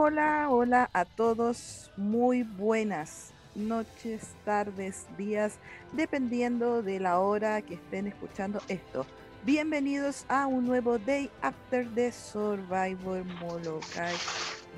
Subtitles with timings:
[0.00, 1.90] Hola, hola a todos.
[1.96, 5.58] Muy buenas noches, tardes, días,
[5.92, 9.04] dependiendo de la hora que estén escuchando esto.
[9.42, 14.14] Bienvenidos a un nuevo Day After the Survivor Molokai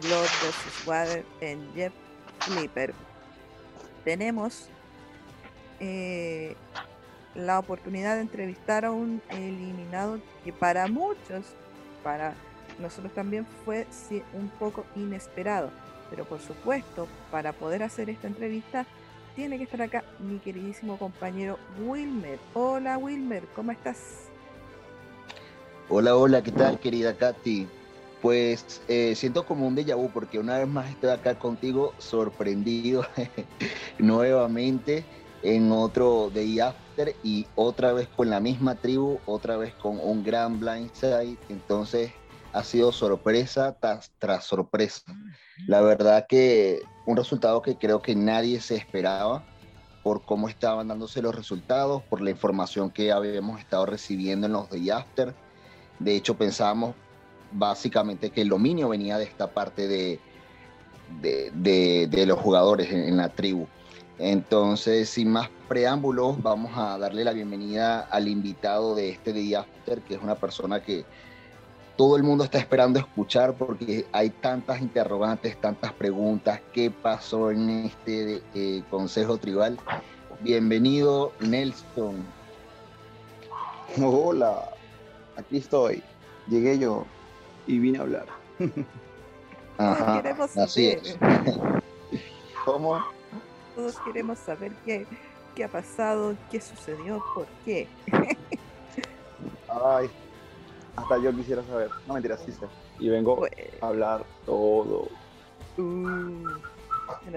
[0.00, 0.86] Blood vs.
[0.86, 1.92] Water en Jeff
[2.38, 2.94] Flipper.
[4.06, 4.70] Tenemos
[5.80, 6.56] eh,
[7.34, 11.44] la oportunidad de entrevistar a un eliminado que para muchos,
[12.02, 12.32] para
[12.80, 13.86] nosotros también fue
[14.34, 15.70] un poco inesperado.
[16.10, 18.86] Pero por supuesto, para poder hacer esta entrevista,
[19.36, 22.38] tiene que estar acá mi queridísimo compañero Wilmer.
[22.54, 24.28] Hola Wilmer, ¿cómo estás?
[25.88, 27.66] Hola, hola, ¿qué tal querida Katy?
[28.22, 33.06] Pues eh, siento como un déjà vu porque una vez más estoy acá contigo sorprendido
[33.98, 35.04] nuevamente
[35.42, 40.22] en otro Day After y otra vez con la misma tribu, otra vez con un
[40.22, 41.38] gran blindside.
[41.48, 42.12] Entonces
[42.52, 43.76] ha sido sorpresa
[44.18, 45.02] tras, sorpresa.
[45.66, 49.44] La verdad que un resultado que creo que nadie se esperaba
[50.02, 54.70] por cómo estaban dándose los resultados, por la información que habíamos estado recibiendo en los
[54.70, 55.34] Day After.
[55.98, 56.94] De hecho, pensábamos
[57.52, 60.20] básicamente que el dominio venía de esta parte de,
[61.20, 63.66] de, los jugadores en, la tribu.
[64.18, 70.00] Entonces, sin más preámbulos, vamos a darle la bienvenida al invitado de este Day After,
[70.02, 71.04] que es una persona que
[72.00, 76.58] todo el mundo está esperando escuchar porque hay tantas interrogantes, tantas preguntas.
[76.72, 79.78] ¿Qué pasó en este eh, Consejo Tribal?
[80.40, 82.24] Bienvenido, Nelson.
[84.02, 84.70] Hola,
[85.36, 86.02] aquí estoy.
[86.48, 87.04] Llegué yo
[87.66, 88.26] y vine a hablar.
[89.76, 90.22] Ajá,
[90.56, 91.18] así es.
[92.64, 93.04] ¿Cómo?
[93.76, 95.06] Todos queremos saber qué,
[95.54, 97.86] qué ha pasado, qué sucedió, por qué.
[99.68, 100.08] Ay,
[101.00, 101.90] hasta yo quisiera saber.
[102.06, 102.66] No mentira, sí sé.
[102.98, 105.08] Y vengo pues a hablar todo.
[105.78, 106.46] Uh,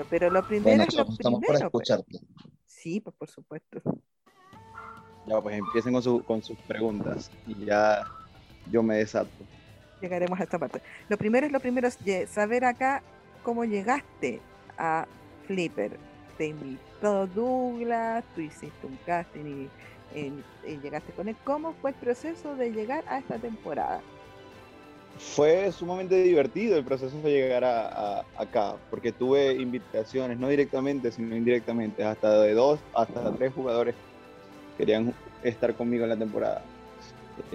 [0.10, 1.62] pero lo primero es lo estamos por pues.
[1.62, 2.20] escucharte.
[2.66, 3.82] Sí, pues por supuesto.
[5.26, 8.04] Ya, pues empiecen con, su, con sus preguntas y ya
[8.70, 9.30] yo me desato.
[10.02, 10.82] Llegaremos a esta parte.
[11.08, 11.98] Lo primero es lo primero es
[12.30, 13.02] saber acá
[13.42, 14.42] cómo llegaste
[14.78, 15.08] a
[15.48, 15.98] Flipper.
[16.38, 19.70] Te invitó Douglas, tú hiciste un casting y
[20.66, 21.36] llegaste con él.
[21.44, 24.02] ¿Cómo fue el proceso de llegar a esta temporada?
[25.18, 31.36] Fue sumamente divertido el proceso de llegar a, acá, porque tuve invitaciones, no directamente, sino
[31.36, 33.96] indirectamente, hasta de dos, hasta tres jugadores
[34.78, 35.14] querían
[35.44, 36.64] estar conmigo en la temporada.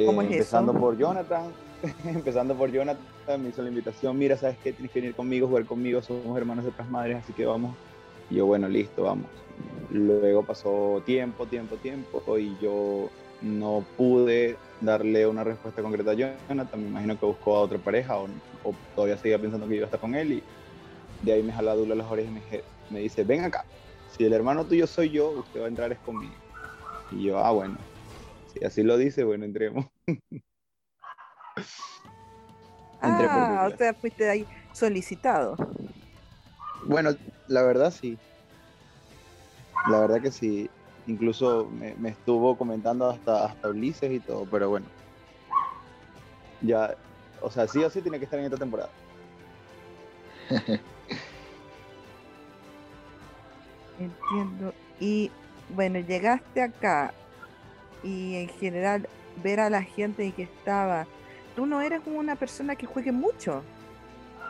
[0.07, 0.81] ¿Cómo es empezando eso?
[0.81, 1.53] por Jonathan,
[2.05, 4.73] empezando por Jonathan, me hizo la invitación, mira, ¿sabes qué?
[4.73, 7.75] Tienes que venir conmigo, jugar conmigo, somos hermanos de otras madres, así que vamos.
[8.31, 9.27] Y yo, bueno, listo, vamos.
[9.91, 13.09] Luego pasó tiempo, tiempo, tiempo y yo
[13.41, 16.83] no pude darle una respuesta concreta a Jonathan.
[16.83, 18.29] Me imagino que buscó a otra pareja o,
[18.95, 20.33] todavía seguía pensando que iba a estar con él.
[20.33, 20.43] Y
[21.23, 23.65] de ahí me jala Dula las orejas y me, dice: Ven acá,
[24.17, 26.35] si el hermano tuyo soy yo, usted va a entrar es conmigo.
[27.11, 27.79] Y yo, ah, bueno,
[28.53, 29.87] si así lo dice, bueno, entremos.
[33.01, 35.57] ah, o sea, fuiste ahí solicitado.
[36.85, 37.11] Bueno,
[37.49, 38.19] la verdad sí.
[39.89, 40.69] La verdad que sí,
[41.07, 44.87] incluso me, estuvo comentando hasta, hasta Ulises y todo, pero bueno.
[46.61, 46.95] Ya,
[47.41, 48.91] o sea, sí o sí tiene que estar en esta temporada.
[53.99, 54.75] Entiendo.
[55.01, 55.31] Y
[55.71, 57.13] bueno, llegaste acá
[58.03, 59.09] y en general
[59.43, 61.07] ver a la gente que estaba,
[61.55, 63.63] tú no eres una persona que juegue mucho.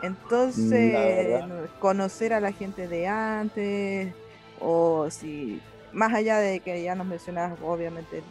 [0.01, 1.43] Entonces,
[1.79, 4.13] conocer a la gente de antes,
[4.59, 5.61] o si
[5.91, 8.23] más allá de que ya nos mencionabas obviamente el,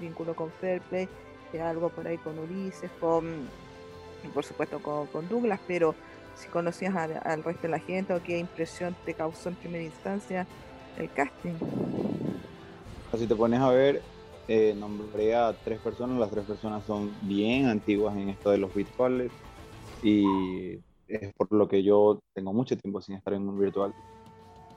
[0.00, 1.08] vínculo con Fairplay,
[1.50, 3.48] que algo por ahí con Ulises, con
[4.32, 5.94] por supuesto con, Douglas, pero
[6.36, 10.46] si conocías al, resto de la gente o qué impresión te causó en primera instancia
[10.98, 11.54] el casting.
[13.16, 14.02] Si te pones a ver,
[14.46, 18.72] eh, nombré a tres personas, las tres personas son bien antiguas en esto de los
[18.72, 19.32] bitcoins
[20.02, 20.78] y
[21.08, 23.94] es por lo que yo tengo mucho tiempo sin estar en un virtual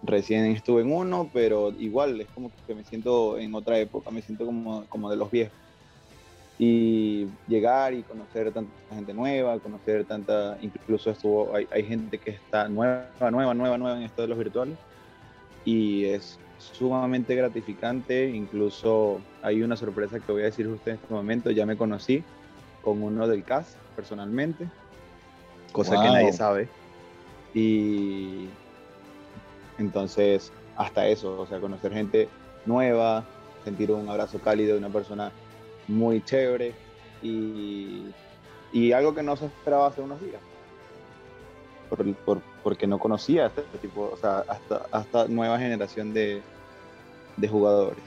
[0.03, 4.23] Recién estuve en uno, pero igual es como que me siento en otra época, me
[4.23, 5.53] siento como, como de los viejos.
[6.57, 12.31] Y llegar y conocer tanta gente nueva, conocer tanta, incluso estuvo, hay, hay gente que
[12.31, 14.77] está nueva, nueva, nueva, nueva en esto de los virtuales.
[15.65, 21.13] Y es sumamente gratificante, incluso hay una sorpresa que voy a decir justo en este
[21.13, 22.23] momento, ya me conocí
[22.83, 24.67] con uno del CAS personalmente,
[25.71, 26.69] cosa que nadie sabe.
[27.53, 28.47] Y
[29.77, 32.29] entonces, hasta eso, o sea, conocer gente
[32.65, 33.23] nueva,
[33.63, 35.31] sentir un abrazo cálido de una persona
[35.87, 36.73] muy chévere
[37.21, 38.11] y,
[38.93, 40.41] algo que no se esperaba hace unos días.
[42.25, 46.41] por, porque no conocía a este tipo, o sea, hasta, hasta nueva generación de,
[47.37, 48.03] de jugadores.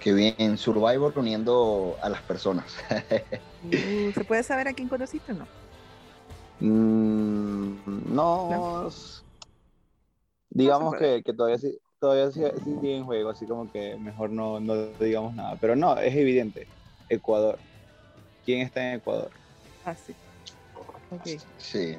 [0.00, 2.76] Qué bien, Survivor uniendo a las personas.
[3.64, 5.46] Uh, ¿Se puede saber a quién conociste o no?
[6.60, 8.90] Mm, no,
[10.50, 11.58] digamos que, que, todavía,
[12.00, 15.56] todavía sigue en juego, así como que mejor no, no digamos nada.
[15.60, 16.66] Pero no, es evidente,
[17.08, 17.58] Ecuador.
[18.44, 19.30] ¿Quién está en Ecuador?
[19.84, 20.14] Ah, sí.
[21.58, 21.96] Sí.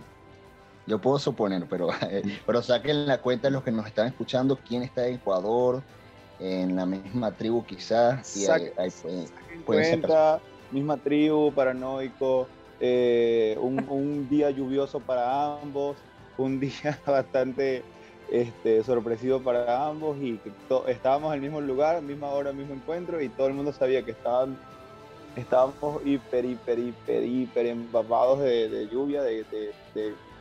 [0.86, 1.90] Yo puedo suponer, pero,
[2.46, 5.84] pero saquen la cuenta los que nos están escuchando, quién está en Ecuador,
[6.40, 8.36] en la misma tribu quizás.
[8.36, 8.72] Y ahí,
[9.66, 12.48] cuenta, misma tribu, paranoico,
[12.80, 15.98] eh, un, día lluvioso para ambos,
[16.38, 17.84] un día bastante
[18.32, 20.40] este, sorpresivo para ambos y
[20.88, 24.12] estábamos en el mismo lugar, misma hora, mismo encuentro y todo el mundo sabía que
[24.12, 24.58] estaban
[25.36, 29.76] estábamos hiper, hiper, hiper, hiper empapados de, lluvia, de,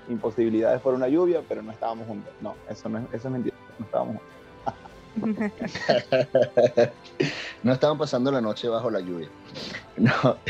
[0.09, 2.33] imposibilidades por una lluvia, pero no estábamos juntos.
[2.41, 4.38] No, eso, no es, eso es mentira, no estábamos juntos.
[7.63, 9.31] no estaban pasando la noche bajo la lluvia.
[9.97, 10.13] No.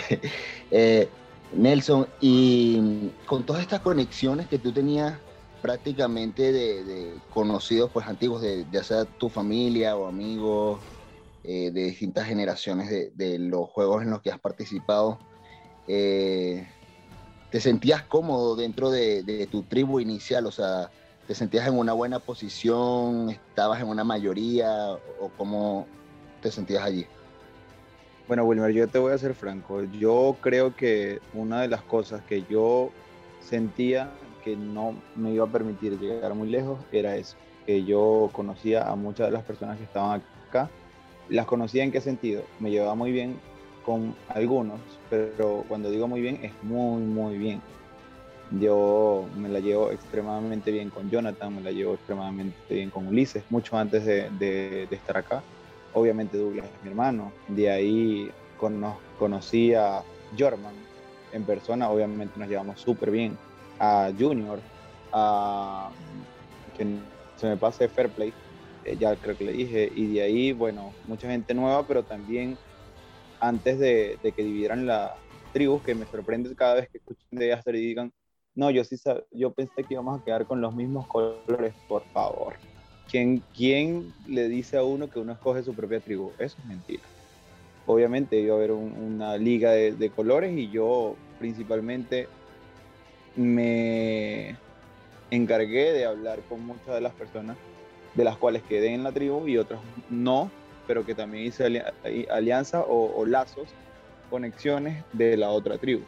[0.71, 1.09] Eh,
[1.55, 5.19] Nelson, y con todas estas conexiones que tú tenías
[5.63, 10.81] prácticamente de, conocidos pues antiguos, de, ya sea tu familia o amigos
[11.43, 15.19] eh, de distintas generaciones de, los juegos en los que has participado,
[15.87, 16.69] eh,
[17.51, 20.47] ¿te sentías cómodo dentro de, tu tribu inicial?
[20.47, 20.91] O sea,
[21.29, 23.29] ¿te sentías en una buena posición?
[23.29, 24.95] ¿Estabas en una mayoría?
[25.21, 25.87] ¿O cómo
[26.41, 27.07] te sentías allí?
[28.27, 29.85] Bueno, Wilmer, yo te voy a ser franco.
[29.85, 32.91] Yo creo que una de las cosas que yo
[33.41, 34.11] sentía
[34.43, 37.37] que no me iba a permitir llegar muy lejos era eso,
[37.67, 40.71] que yo conocía a muchas de las personas que estaban acá.
[41.29, 42.45] Las conocía en qué sentido?
[42.59, 43.39] Me llevaba muy bien
[43.83, 44.81] con algunos,
[45.11, 47.61] pero cuando digo muy bien es muy, muy bien.
[48.51, 53.45] Yo me la llevo extremadamente bien con Jonathan, me la llevo extremadamente bien con Ulises,
[53.51, 55.43] mucho antes de, estar acá
[55.93, 57.33] obviamente Douglas es mi hermano.
[57.49, 58.31] De ahí
[59.19, 60.03] conocí a
[60.39, 60.75] Jorman
[61.33, 63.37] en persona, obviamente nos llevamos súper bien.
[63.81, 64.59] A Junior,
[65.13, 65.91] a
[66.77, 66.87] que
[67.37, 68.33] se me pase Fair Play,
[68.85, 69.91] eh, ya creo que le dije.
[69.95, 72.59] Y de ahí, bueno, mucha gente nueva, pero también
[73.41, 75.15] antes de, que dividieran la
[75.53, 78.13] tribus, que me sorprende cada vez que escuchen de Aster y digan,
[78.59, 78.97] no, yo sí
[79.31, 82.55] yo pensé que íbamos a quedar con los mismos colores, por favor.
[83.09, 86.33] ¿Quién, ¿Quién le dice a uno que uno escoge su propia tribu?
[86.41, 87.05] Eso es mentira.
[87.87, 92.27] Obviamente iba a haber una liga de, colores y yo principalmente
[93.37, 94.57] me
[95.31, 97.57] encargué de hablar con muchas de las personas
[98.15, 99.81] de las cuales quedé en la tribu y otras
[100.11, 100.51] no,
[100.89, 101.85] pero que también hice
[102.29, 103.69] alianza o, lazos,
[104.31, 106.03] conexiones de la otra tribu.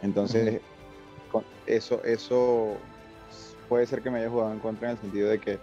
[0.00, 0.60] Entonces,
[1.66, 2.76] eso, eso
[3.68, 5.58] puede ser que me haya jugado en contra en el sentido de que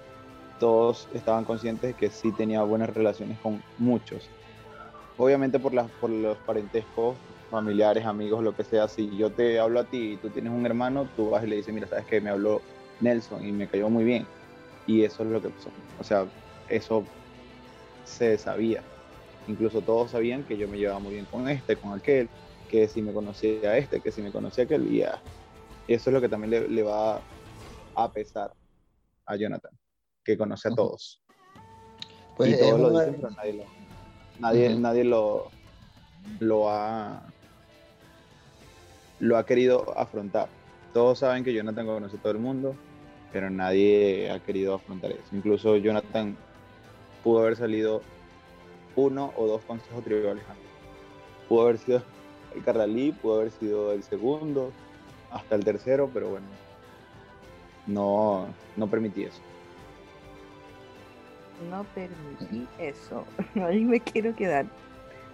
[0.60, 4.30] todos estaban conscientes de que sí tenía buenas relaciones con muchos.
[5.18, 7.16] Obviamente por, las, por los parentescos,
[7.50, 10.66] familiares, amigos, lo que sea, si yo te hablo a ti y tú tienes un
[10.66, 12.62] hermano, tú vas y le dices, mira, sabes que me habló
[13.00, 14.26] Nelson y me cayó muy bien.
[14.88, 15.70] Y eso es lo que pasó.
[16.00, 16.26] O sea,
[16.68, 17.04] eso
[18.06, 18.82] se sabía.
[19.48, 22.30] Incluso todos sabían que yo me llevaba muy bien con este, con aquel,
[22.70, 25.22] que si me conocía a este, que si me conocía a aquel, y ya.
[25.88, 27.22] Eso es lo que también le, le va
[27.96, 28.54] a pesar
[29.26, 29.72] a Jonathan,
[30.24, 31.22] que conoce a todos.
[32.36, 33.64] Pues y todos lo dicen, pero nadie lo,
[34.40, 35.52] nadie, nadie lo,
[36.40, 37.24] lo ha
[39.20, 40.50] lo ha querido afrontar.
[40.94, 42.76] Todos saben que Jonathan conoce a todo el mundo,
[43.32, 45.24] pero nadie ha querido afrontar eso.
[45.32, 46.36] Incluso Jonathan
[47.24, 48.02] pudo haber salido
[48.96, 50.66] uno o dos consejos tribales antes.
[51.48, 52.04] Pudo haber sido
[52.54, 54.72] el Carralí, pudo haber sido el segundo,
[55.34, 56.46] hasta el tercero, pero bueno,
[57.88, 58.48] no,
[58.78, 59.42] no permití eso.
[61.70, 63.26] No permití eso.
[63.56, 64.66] Ahí me quiero quedar.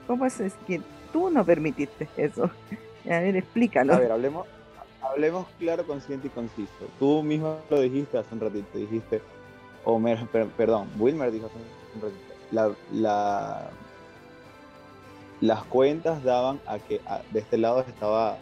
[0.08, 2.50] ¿Cómo es que tú no permitiste eso?
[3.06, 3.94] A ver, explícalo.
[3.94, 4.48] A ver, hablemos,
[5.02, 6.86] hablemos claro, consciente y conciso.
[6.98, 9.22] Tú mismo lo dijiste hace un ratito, dijiste,
[9.84, 10.02] o
[10.58, 11.56] perdón, Wilmer dijo hace
[11.96, 13.70] un ratito, la, la,
[15.42, 17.00] las cuentas daban a que
[17.32, 18.38] de este lado estaba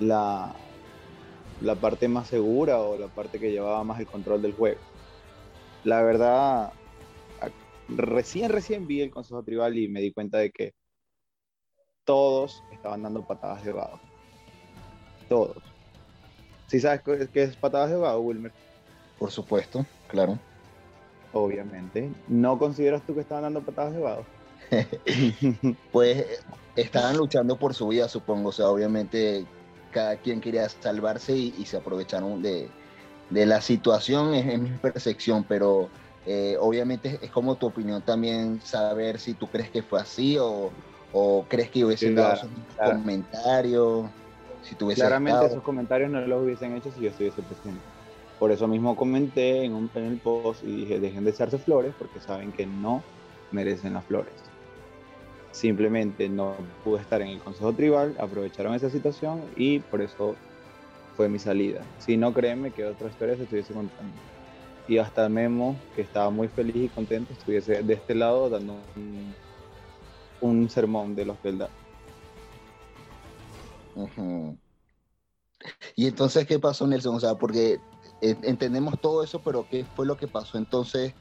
[0.00, 0.52] la,
[1.62, 4.80] la parte más segura o la parte que llevaba más el control del juego.
[5.84, 6.72] La verdad,
[7.88, 10.74] recién, recién vi el Consejo Tribal y me di cuenta de que
[12.04, 14.00] todos estaban dando patadas de vago.
[15.28, 15.56] Todos.
[16.66, 17.02] ¿Sí sabes
[17.32, 18.52] qué es patadas de vago, Wilmer?
[19.18, 20.38] Por supuesto, claro.
[21.32, 22.10] Obviamente.
[22.28, 24.24] ¿No consideras tú que estaban dando patadas de vago?
[25.92, 26.42] pues
[26.76, 28.48] estaban luchando por su vida, supongo.
[28.48, 29.46] O sea, obviamente
[29.92, 32.68] cada quien quería salvarse y, se aprovecharon de,
[33.30, 35.88] la situación, es, mi percepción, pero
[36.26, 40.70] eh, obviamente es como tu opinión también saber si tú crees que fue así o,
[41.48, 42.50] crees que hubiesen dado esos
[42.82, 44.06] comentarios.
[44.62, 47.80] Si Claramente esos comentarios no los hubiesen hecho si yo estuviese presente.
[48.38, 51.94] Por eso mismo comenté en, un, en el post y dije, dejen de echarse flores
[51.98, 53.02] porque saben que no
[53.50, 54.32] merecen las flores.
[55.52, 60.34] Simplemente no pude estar en el Consejo Tribal, aprovecharon esa situación y por eso
[61.16, 61.82] fue mi salida.
[61.98, 64.14] Si no, créeme que otra historia se estuviese contando.
[64.88, 68.78] Y hasta Memo, que estaba muy feliz y contento, estuviese de este lado dando
[70.40, 71.68] un, sermón de los verdad.
[75.94, 77.16] Y entonces, ¿qué pasó, Nelson?
[77.16, 77.78] O sea, porque
[78.20, 81.14] entendemos todo eso, pero ¿qué fue lo que pasó entonces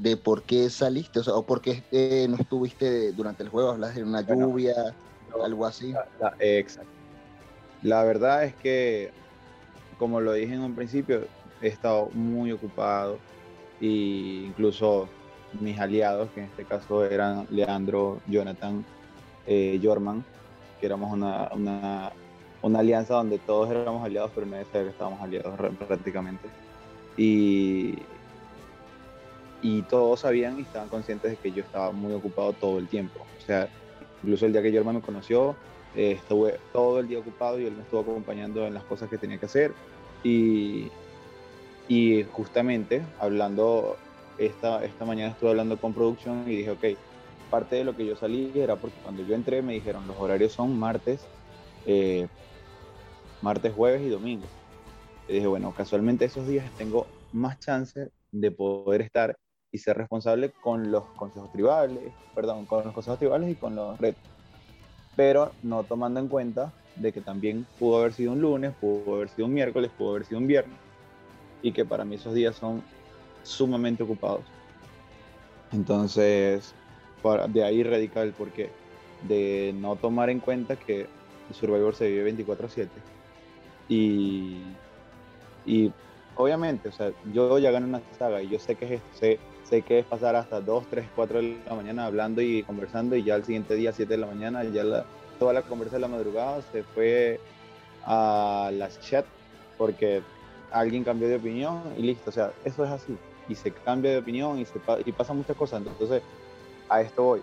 [0.00, 1.20] de por qué saliste?
[1.20, 4.94] O sea, o por qué eh, no estuviste durante el juego, hablas de una lluvia,
[5.42, 5.94] algo así.
[6.38, 6.90] exacto.
[7.82, 9.10] La verdad es que,
[9.98, 11.26] como lo dije en un principio,
[11.60, 13.18] he estado muy ocupado
[13.80, 15.08] e incluso
[15.60, 18.84] mis aliados, que en este caso eran Leandro, Jonathan,
[19.46, 20.24] eh, Jorman,
[20.80, 22.12] que éramos una, una,
[22.62, 26.48] una, alianza donde todos éramos aliados, pero nadie sabía que estábamos aliados prácticamente.
[27.16, 27.94] Y,
[29.62, 33.20] y todos sabían y estaban conscientes de que yo estaba muy ocupado todo el tiempo.
[33.20, 33.68] O sea,
[34.22, 35.56] incluso el día que Jorman me conoció,
[35.94, 39.18] eh, estuve todo el día ocupado y él me estuvo acompañando en las cosas que
[39.18, 39.74] tenía que hacer.
[40.22, 40.90] Y,
[41.88, 43.96] y justamente hablando,
[44.38, 46.84] esta, esta mañana estuve hablando con producción y dije, ok,
[47.50, 50.52] parte de lo que yo salí era porque cuando yo entré me dijeron los horarios
[50.52, 51.26] son martes,
[51.86, 52.28] eh,
[53.42, 54.46] martes, jueves y domingo.
[55.28, 59.36] Y dije, bueno, casualmente esos días tengo más chance de poder estar
[59.72, 63.98] y ser responsable con los consejos tribales, perdón, con los consejos tribales y con los
[63.98, 64.22] retos.
[65.16, 69.28] Pero no tomando en cuenta de que también pudo haber sido un lunes, pudo haber
[69.28, 70.78] sido un miércoles, pudo haber sido un viernes,
[71.62, 72.82] y que para mí esos días son
[73.42, 74.44] sumamente ocupados.
[75.72, 76.74] Entonces,
[77.48, 78.70] de ahí radica el porqué,
[79.22, 81.06] de no tomar en cuenta que
[81.48, 82.88] el Survivor se vive 24/7
[83.88, 84.62] y,
[85.66, 85.92] y
[86.36, 89.38] obviamente, o sea, yo ya gané una saga y yo sé que es esto, sé
[89.68, 93.24] sé que es pasar hasta 2, 3, 4 de la mañana hablando y conversando y
[93.24, 95.04] ya el siguiente día, 7 de la mañana, ya la,
[95.38, 97.40] toda la conversa de la madrugada se fue
[98.04, 99.26] a las chat
[99.76, 100.22] porque
[100.70, 103.16] alguien cambió de opinión y listo, o sea, eso es así.
[103.48, 106.22] Y se cambia de opinión y, se, y pasa muchas cosas, entonces
[106.88, 107.42] a esto voy.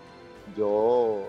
[0.56, 1.28] Yo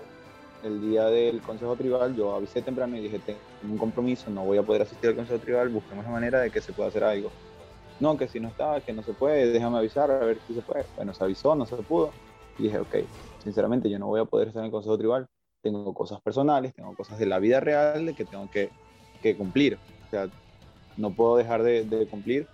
[0.62, 4.58] el día del Consejo Tribal, yo avisé temprano y dije, tengo un compromiso, no voy
[4.58, 7.30] a poder asistir al Consejo Tribal, busquemos la manera de que se pueda hacer algo
[8.00, 10.62] no, que si no está, que no se puede, déjame avisar a ver si se
[10.62, 10.84] puede.
[10.96, 12.12] Bueno, se avisó, no se pudo.
[12.58, 12.96] Y dije, ok,
[13.42, 15.26] sinceramente yo no voy a poder estar en el Consejo Tribal.
[15.62, 18.70] Tengo cosas personales, tengo cosas de la vida real que tengo que,
[19.20, 19.78] que cumplir.
[20.06, 20.28] O sea,
[20.96, 22.46] no puedo dejar de, de, cumplir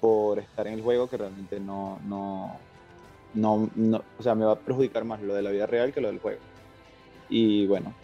[0.00, 2.56] por estar en el juego que realmente no, no,
[3.34, 6.00] no, no, o sea, me va a perjudicar más lo de la vida real que
[6.00, 6.40] lo del juego.
[7.28, 7.94] Y bueno,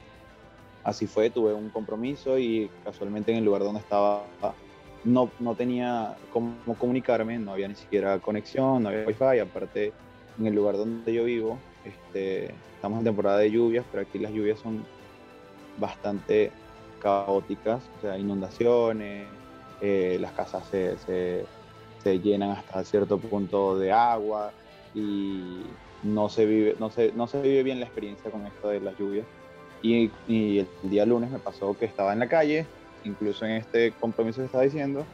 [0.85, 4.25] así fue, tuve un compromiso y casualmente en el lugar donde estaba
[5.05, 9.93] no, no tenía cómo comunicarme, no había ni siquiera conexión, no había wifi, aparte
[10.39, 14.33] en el lugar donde yo vivo, este, estamos en temporada de lluvias, pero aquí las
[14.33, 14.85] lluvias son
[15.79, 16.51] bastante
[17.01, 19.27] caóticas, o sea, inundaciones,
[19.81, 21.45] eh, las casas se, se,
[22.03, 24.53] se, llenan hasta cierto punto de agua
[24.95, 25.63] y
[26.03, 28.97] no se vive, no se, no se vive bien la experiencia con esto de las
[28.99, 29.27] lluvias.
[29.81, 32.67] Y, y el día lunes me pasó que estaba en la calle,
[33.05, 35.05] incluso en este compromiso que estaba diciendo,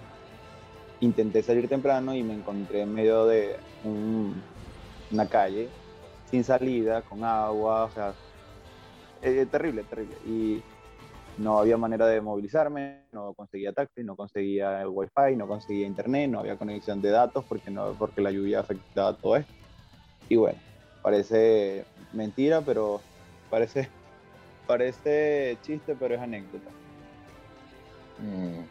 [1.01, 5.69] intenté salir temprano y me encontré en medio de una calle
[6.31, 8.15] sin salida, con agua, o sea,
[9.23, 10.17] eh, terrible, terrible.
[10.27, 10.63] Y
[11.39, 16.31] no había manera de movilizarme, no conseguía taxi, no conseguía el wifi, no conseguía internet,
[16.31, 19.53] no había conexión de datos porque, no, porque la lluvia afectaba todo esto.
[20.29, 20.59] Y bueno,
[21.03, 23.01] parece mentira, pero
[23.51, 23.89] parece,
[24.67, 26.71] parece chiste, pero es anécdota.
[28.19, 28.65] Mm.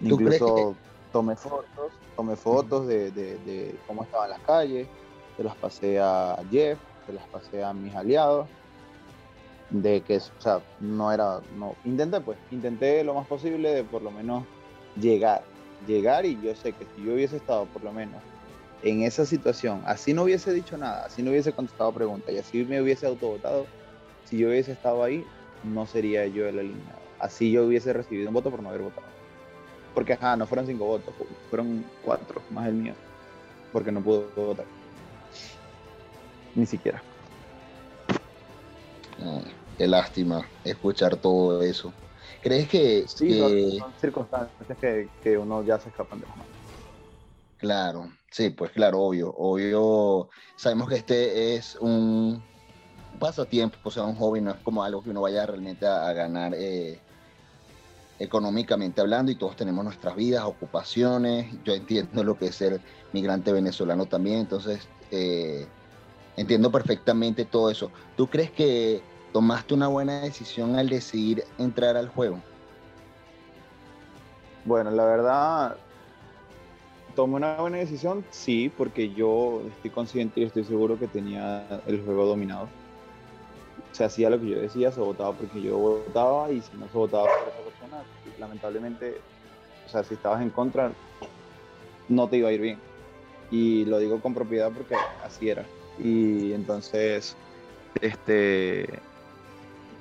[0.00, 0.76] Incluso
[1.12, 4.86] tomé fotos, tomé fotos de, cómo estaban las calles,
[5.36, 8.46] se las pasé a Jeff, se las pasé a mis aliados,
[9.70, 14.02] de que, o sea, no era, no, intenté pues, intenté lo más posible de por
[14.02, 14.44] lo menos
[15.00, 15.42] llegar,
[15.86, 18.22] llegar y yo sé que si yo hubiese estado por lo menos
[18.82, 22.64] en esa situación, así no hubiese dicho nada, así no hubiese contestado preguntas y así
[22.64, 23.66] me hubiese autovotado,
[24.24, 25.24] si yo hubiese estado ahí,
[25.64, 29.06] no sería yo el alineado así yo hubiese recibido un voto por no haber votado.
[29.94, 31.14] Porque, ajá, no fueron cinco votos,
[31.50, 32.94] fueron cuatro, más el mío,
[33.72, 34.66] porque no pudo votar.
[36.54, 37.02] Ni siquiera.
[39.76, 41.92] qué lástima escuchar todo eso.
[42.42, 43.06] ¿Crees que...
[43.08, 43.38] Sí,
[43.78, 46.52] Son, circunstancias que, que, uno ya se escapan de las manos.
[47.58, 50.30] Claro, sí, pues claro, obvio, obvio.
[50.56, 52.40] Sabemos que este es un
[53.18, 56.54] pasatiempo, o sea, un hobby, no es como algo que uno vaya realmente a, ganar
[56.54, 57.00] eh,
[58.18, 61.54] económicamente hablando y todos tenemos nuestras vidas, ocupaciones.
[61.64, 62.80] Yo entiendo lo que es ser
[63.12, 65.66] migrante venezolano también, entonces eh,
[66.36, 67.90] entiendo perfectamente todo eso.
[68.16, 72.40] ¿Tú crees que tomaste una buena decisión al decidir entrar al juego?
[74.64, 75.76] Bueno, la verdad,
[77.14, 82.04] tomé una buena decisión, sí, porque yo estoy consciente y estoy seguro que tenía el
[82.04, 82.68] juego dominado.
[83.98, 86.96] Se hacía lo que yo decía, se votaba porque yo votaba y si no se
[86.96, 88.04] votaba por esa persona,
[88.38, 89.16] lamentablemente,
[89.84, 90.92] o sea, si estabas en contra,
[92.08, 92.78] no te iba a ir bien.
[93.50, 95.64] Y lo digo con propiedad porque así era.
[95.98, 97.34] Y entonces,
[98.00, 99.00] este,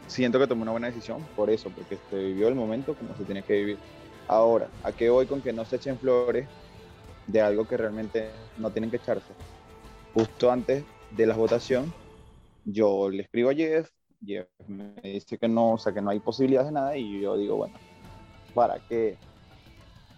[0.05, 3.41] siento que tomé una buena decisión por eso, porque vivió el momento como se tiene
[3.41, 3.79] que vivir.
[4.27, 6.47] Ahora, ¿a qué voy con que no se echen flores
[7.25, 9.33] de algo que realmente no tienen que echarse?
[10.13, 11.91] Justo antes de la votación,
[12.67, 13.89] yo le escribo a Jeff,
[14.23, 17.37] Jeff me dice que no, o sea, que no hay posibilidades de nada, y yo
[17.37, 17.75] digo, bueno,
[18.53, 19.17] ¿para qué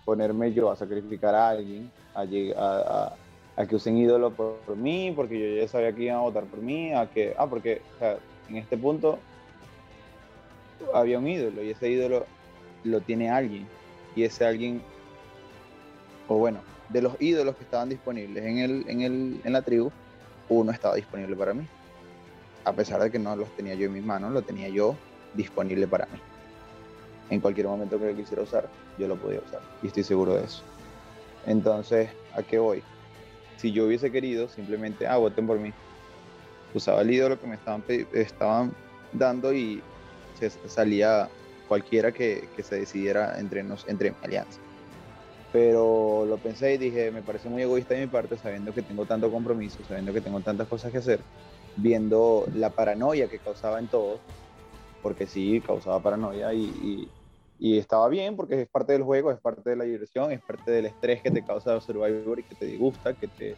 [0.03, 2.23] ponerme yo a sacrificar a alguien, a,
[2.57, 3.15] a,
[3.55, 6.61] a que usen ídolo por, mí, porque yo ya sabía que iban a votar por
[6.61, 7.81] mí, a que, ah, porque
[8.49, 9.19] en este punto
[10.93, 12.25] había un ídolo y ese ídolo
[12.83, 13.67] lo tiene alguien.
[14.15, 14.81] Y ese alguien,
[16.27, 19.91] o bueno, de los ídolos que estaban disponibles en, el, en, el, en la tribu,
[20.47, 21.67] uno estaba disponible para mí.
[22.65, 24.95] A pesar de que no los tenía yo en mis manos, lo tenía yo
[25.33, 26.19] disponible para mí.
[27.29, 29.61] En cualquier momento que lo quisiera usar, yo lo podía usar.
[29.81, 30.63] Y estoy seguro de eso.
[31.45, 32.83] Entonces, ¿a qué voy?
[33.57, 35.73] Si yo hubiese querido, simplemente, ah, voten por mí.
[36.73, 38.73] Usaba el ídolo que me estaban, estaban
[39.13, 39.81] dando y
[40.67, 41.29] salía
[41.67, 44.59] cualquiera que, se decidiera entre, entre alianza.
[45.51, 49.05] Pero lo pensé y dije, me parece muy egoísta de mi parte, sabiendo que tengo
[49.05, 51.21] tanto compromiso, sabiendo que tengo tantas cosas que hacer,
[51.81, 54.21] viendo la paranoia que causaba en todos,
[55.01, 57.09] porque sí, causaba paranoia y,
[57.61, 60.85] estaba bien porque es parte del juego, es parte de la diversión, es parte del
[60.85, 63.57] estrés que te causa Survivor y que te disgusta, que te,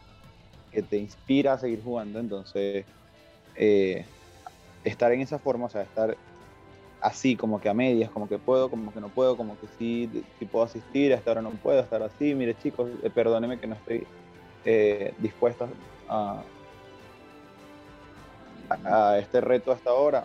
[0.72, 2.20] que te inspira a seguir jugando.
[2.20, 2.88] Entonces,
[3.56, 4.04] eh,
[4.84, 6.18] estar en esa forma, o sea, estar
[7.00, 10.10] así, como que a medias, como que puedo, como que no puedo, como que sí,
[10.40, 13.76] sí puedo asistir, hasta ahora no puedo, estar así, mire chicos, eh, perdóneme que no
[13.76, 14.08] estoy
[14.66, 15.70] eh, dispuesto
[16.08, 16.44] a,
[18.86, 20.24] a, este reto hasta ahora.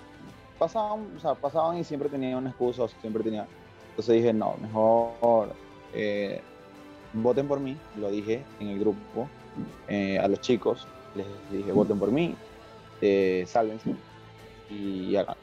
[0.58, 3.46] Pasaban, o sea, pasaban y siempre tenía una excusa, siempre tenía...
[3.90, 5.48] Entonces dije, no, mejor
[5.94, 6.40] eh,
[7.12, 9.28] voten por mí, lo dije en el grupo,
[9.88, 12.34] a los chicos, les dije, voten por mí,
[13.46, 13.94] sálvense
[14.68, 15.36] y hagan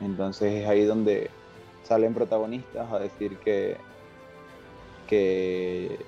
[0.00, 1.30] entonces es ahí donde
[1.82, 3.76] salen protagonistas a decir que,
[5.06, 5.98] que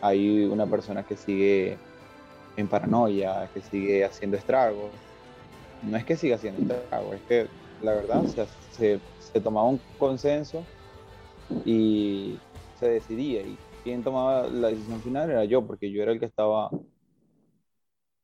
[0.00, 1.76] hay una persona que sigue
[2.56, 4.90] en paranoia, que sigue haciendo estragos.
[5.82, 7.48] No es que siga haciendo estragos, es que
[7.80, 8.24] la verdad
[8.70, 10.64] se, se, tomaba un consenso
[11.64, 12.38] y
[12.74, 13.42] se decidía.
[13.42, 16.70] Y quien tomaba la decisión final era yo, porque yo era el que estaba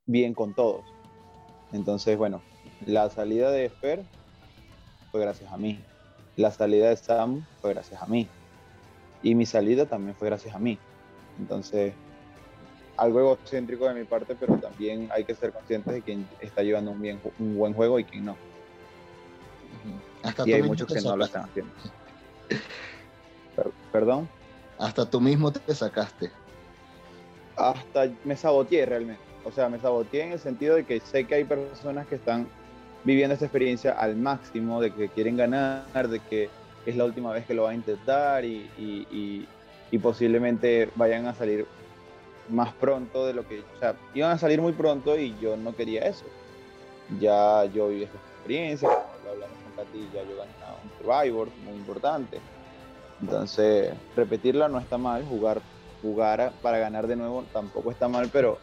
[0.07, 0.85] bien con todos.
[1.73, 2.43] Entonces, bueno,
[2.87, 4.05] la salida de Fer
[5.11, 5.79] fue gracias a mí.
[6.37, 8.29] La salida de Sam fue gracias a mí.
[9.23, 10.79] Y mi salida también fue gracias a mí.
[11.39, 11.95] Entonces,
[12.97, 16.91] algo egocéntrico de mi parte, pero también hay que ser conscientes de quién está llevando
[16.93, 18.37] un, bien, un buen juego y quién no.
[20.45, 21.73] y hay muchos que no lo están haciendo.
[23.93, 24.29] ¿Perdón?
[24.79, 26.31] Hasta tú mismo te sacaste.
[27.57, 29.23] Hasta me saboteé realmente.
[29.45, 32.49] O sea, me saboteé en el sentido de que sé que hay personas que están
[33.05, 36.49] viviendo esta experiencia al máximo, de que quieren ganar, de que
[36.87, 39.47] es la última vez que lo va a intentar y, y,
[39.91, 41.67] y, posiblemente vayan a salir
[42.49, 45.75] más pronto de lo que, o sea, iban a salir muy pronto y yo no
[45.75, 46.25] quería eso.
[47.21, 50.53] Ya yo viví esta experiencia, lo hablamos con Katy, ya yo gané
[50.83, 52.41] un Survivor muy importante.
[53.21, 55.63] Entonces, repetirla no está mal, jugar,
[56.03, 58.59] jugar para ganar de nuevo tampoco está mal, pero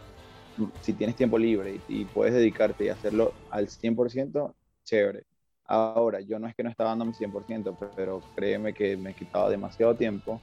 [0.82, 5.24] si tienes tiempo libre y, puedes dedicarte y hacerlo al 100%, chévere.
[5.65, 9.50] Ahora, yo no es que no estaba dando mi 100%, pero créeme que me quitaba
[9.50, 10.41] demasiado tiempo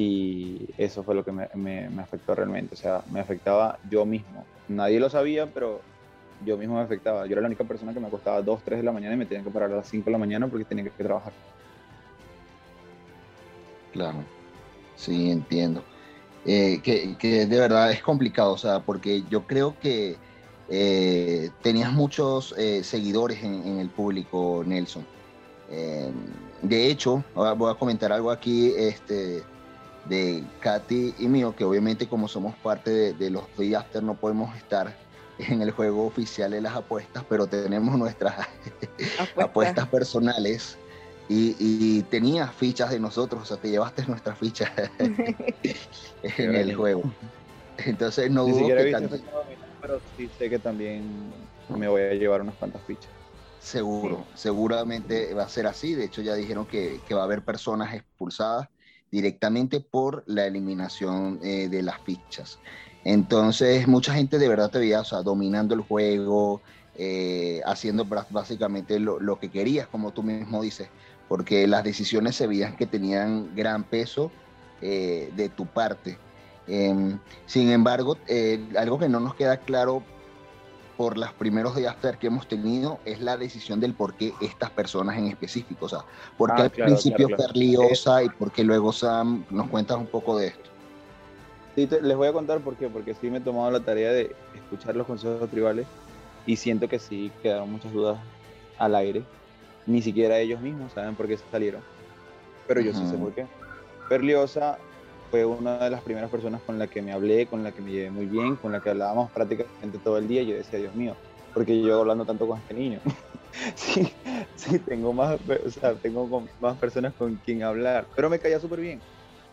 [0.00, 2.74] y eso fue lo que me, afectó realmente.
[2.74, 4.46] O sea, me afectaba yo mismo.
[4.66, 5.82] Nadie lo sabía, pero
[6.42, 7.26] yo mismo me afectaba.
[7.26, 9.26] Yo era la única persona que me acostaba 2, 3 de la mañana y me
[9.26, 11.34] tenía que parar a las 5 de la mañana porque tenía que trabajar.
[13.92, 14.24] Claro,
[14.96, 15.84] sí, entiendo.
[16.46, 20.16] Eh, que, de verdad es complicado, o sea, porque yo creo que
[20.70, 25.04] eh, tenías muchos eh, seguidores en, el público, Nelson.
[26.62, 29.44] de hecho, voy a comentar algo aquí este,
[30.06, 34.56] de Katy y mío, que obviamente como somos parte de, los Free After no podemos
[34.56, 34.94] estar
[35.38, 38.48] en el juego oficial de las apuestas, pero tenemos nuestras
[39.36, 40.78] apuestas personales
[41.28, 47.02] y, tenías fichas de nosotros, o sea, te llevaste nuestras fichas en el juego.
[47.78, 49.22] Entonces no dudo que también...
[49.80, 51.32] pero sí sé que también
[51.68, 53.10] me voy a llevar unas cuantas fichas.
[53.60, 55.94] Seguro, seguramente va a ser así.
[55.94, 58.68] De hecho, ya dijeron que, va a haber personas expulsadas
[59.10, 62.58] directamente por la eliminación eh, de las fichas.
[63.04, 66.60] Entonces, mucha gente de verdad te veía, o sea, dominando el juego,
[66.96, 70.88] eh, haciendo básicamente lo, lo, que querías, como tú mismo dices,
[71.28, 74.30] porque las decisiones se veían que tenían gran peso
[74.82, 76.18] eh, de tu parte.
[76.66, 78.16] Em, sin embargo,
[78.76, 80.02] algo que no nos queda claro
[81.00, 85.16] por los primeros días que hemos tenido es la decisión del por qué estas personas
[85.16, 85.86] en específico.
[85.86, 86.00] O sea,
[86.36, 89.46] por qué ah, al principio Ferliosa y por qué luego Sam.
[89.48, 90.68] ¿Nos cuentas un poco de esto?
[91.74, 92.90] Sí, les voy a contar por qué.
[92.90, 95.86] Porque sí me he tomado la tarea de escuchar los consejos tribales
[96.44, 98.18] y siento que sí quedaron muchas dudas
[98.76, 99.22] al aire.
[99.86, 101.80] Ni siquiera ellos mismos saben por qué salieron.
[102.68, 103.46] Pero yo sí sé por qué.
[104.10, 104.76] Perliosa
[105.30, 107.92] fue una de las primeras personas con la que me hablé, con la que me
[107.92, 110.42] llevé muy bien, con la que hablábamos prácticamente todo el día.
[110.42, 111.16] Yo decía, Dios mío,
[111.54, 113.00] porque yo hablando tanto con este niño.
[113.76, 114.12] sí,
[114.56, 118.80] sí, tengo más, o sea, tengo más personas con quien hablar, pero me caía súper
[118.80, 119.00] bien.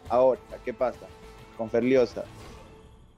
[0.09, 1.07] Ahora, ¿qué pasa?
[1.55, 2.23] Con Ferliosa,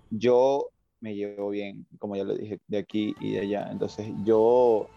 [0.09, 0.69] yo
[1.01, 3.69] me llevo bien, como ya lo dije, de aquí y de allá.
[3.71, 4.89] Entonces, yo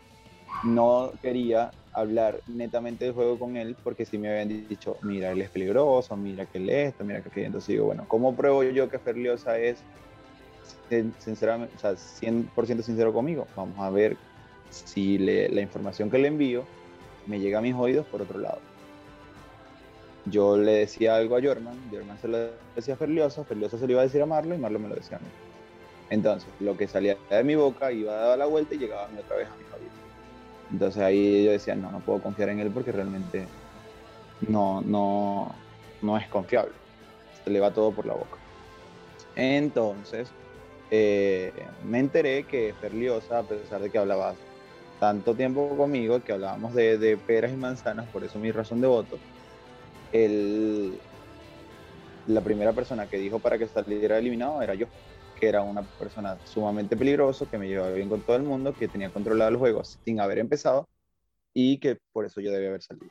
[0.64, 5.42] no quería hablar netamente del juego con él porque si me habían dicho, mira, él
[5.42, 7.46] es peligroso, mira que él es esto, mira que aquello.
[7.46, 9.83] Entonces digo, bueno, ¿cómo pruebo yo que Ferliosa es
[11.18, 13.46] sinceramente, o sea, 100% sincero conmigo?
[13.57, 14.16] Vamos a ver
[14.70, 16.64] si la información que le envío
[17.26, 18.59] me llega a mis oídos por otro lado.
[20.26, 22.38] Yo le decía algo a Jorman, Jorman se lo
[22.76, 24.94] decía a Ferliosa, Ferliosa se lo iba a decir a Marlo y Marlo me lo
[24.94, 25.26] decía a mí.
[26.11, 29.37] Entonces, lo que salía de mi boca iba a dar la vuelta y llegaba otra
[29.37, 30.02] vez a mi oídos.
[30.73, 33.47] Entonces ahí yo decía, no, no puedo confiar en él porque realmente
[34.49, 35.55] no, no,
[36.01, 36.73] no es confiable.
[37.45, 38.39] Se le va todo por la boca.
[39.37, 40.31] Entonces,
[40.91, 41.53] eh,
[41.85, 44.35] me enteré que Ferliosa, a pesar de que hablaba
[44.99, 49.19] tanto tiempo conmigo, que hablábamos de, peras y manzanas, por eso mi razón de voto,
[50.13, 50.99] él,
[52.27, 54.87] la primera persona que dijo para que saliera eliminado era yo
[55.42, 58.87] que era una persona sumamente peligroso, que me llevaba bien con todo el mundo, que
[58.87, 60.87] tenía controlado el juego sin haber empezado
[61.52, 63.11] y que por eso yo debía haber salido.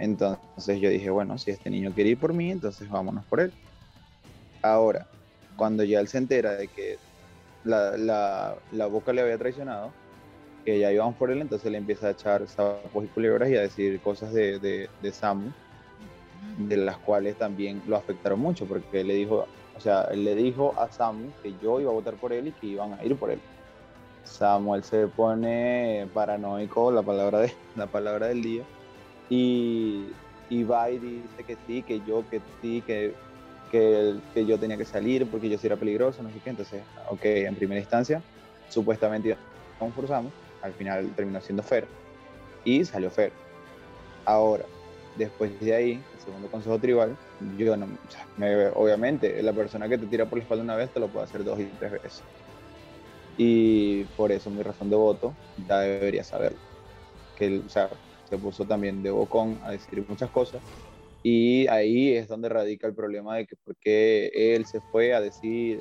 [0.00, 3.52] Entonces yo dije, bueno, si este niño quiere ir por mí, entonces vámonos por él.
[4.62, 5.06] Ahora,
[5.56, 6.96] cuando ya él se entera de que
[7.62, 9.92] la, la, la boca le había traicionado,
[10.64, 13.60] que ya íbamos por él, entonces le empieza a echar sapos y culebras y a
[13.60, 15.52] decir cosas de, de, de Samu,
[16.68, 19.46] de las cuales también lo afectaron mucho, porque le dijo,
[19.80, 22.52] o sea, él le dijo a Samuel que yo iba a votar por él y
[22.52, 23.40] que iban a ir por él.
[24.24, 28.62] Samuel se pone paranoico, la palabra, de, la palabra del día,
[29.30, 30.12] y,
[30.50, 33.14] y va y dice que sí, que yo, que sí, que,
[33.70, 36.50] que, que yo tenía que salir porque yo sí era peligroso, no sé qué.
[36.50, 38.22] Entonces, ok, en primera instancia,
[38.68, 39.38] supuestamente
[40.06, 41.88] Samuel, al final terminó siendo Fer,
[42.64, 43.32] y salió Fer.
[44.26, 44.66] Ahora,
[45.16, 47.16] después de ahí, el segundo consejo tribal,
[47.56, 47.86] yo no,
[48.74, 51.44] obviamente, la persona que te tira por la espalda una vez te lo puede hacer
[51.44, 52.22] dos y tres veces.
[53.36, 55.34] Y por eso mi razón de voto
[55.68, 56.58] ya debería saberlo.
[57.36, 57.88] Que o sea,
[58.28, 60.62] se puso también de bocón a decir muchas cosas.
[61.22, 65.20] Y ahí es donde radica el problema de que por qué él se fue a
[65.20, 65.80] decir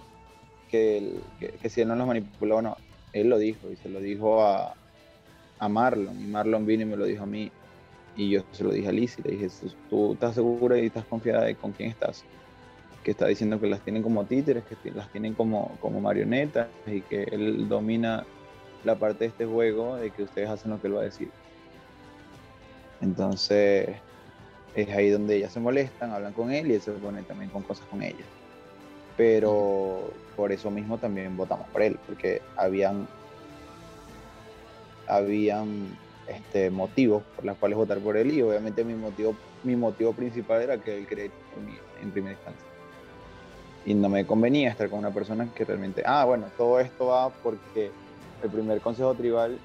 [0.70, 1.16] que,
[1.62, 2.76] que, si él no los manipuló, no.
[3.14, 4.76] Él lo dijo y se lo dijo a,
[5.60, 6.20] a Marlon.
[6.20, 7.52] Y Marlon vino y me lo dijo a mí.
[8.16, 9.48] Y yo se lo dije a Liz y le dije,
[9.90, 12.26] ¿tú estás segura y estás confiada de con quién estás?
[13.04, 17.02] Que está diciendo que las tienen como títeres, que las tienen como, como marionetas y
[17.02, 18.26] que él domina
[18.84, 21.30] la parte de este juego de que ustedes hacen lo que él va a decir.
[23.02, 23.90] Entonces
[24.76, 27.64] es ahí donde ellas se molestan, hablan con él y él se pone también con
[27.64, 28.28] cosas con ellas.
[29.18, 33.08] Pero por eso mismo también votamos por él, porque habían
[35.08, 35.98] habían
[36.30, 40.62] este, motivos por los cuales votar por él y obviamente mi motivo, mi motivo principal
[40.62, 41.08] era que él
[41.54, 42.66] por mí en primera instancia.
[43.86, 47.30] Y no me convenía estar con una persona que realmente, ah, bueno, todo esto va
[47.30, 47.92] porque
[48.44, 49.58] el primer consejo tribal,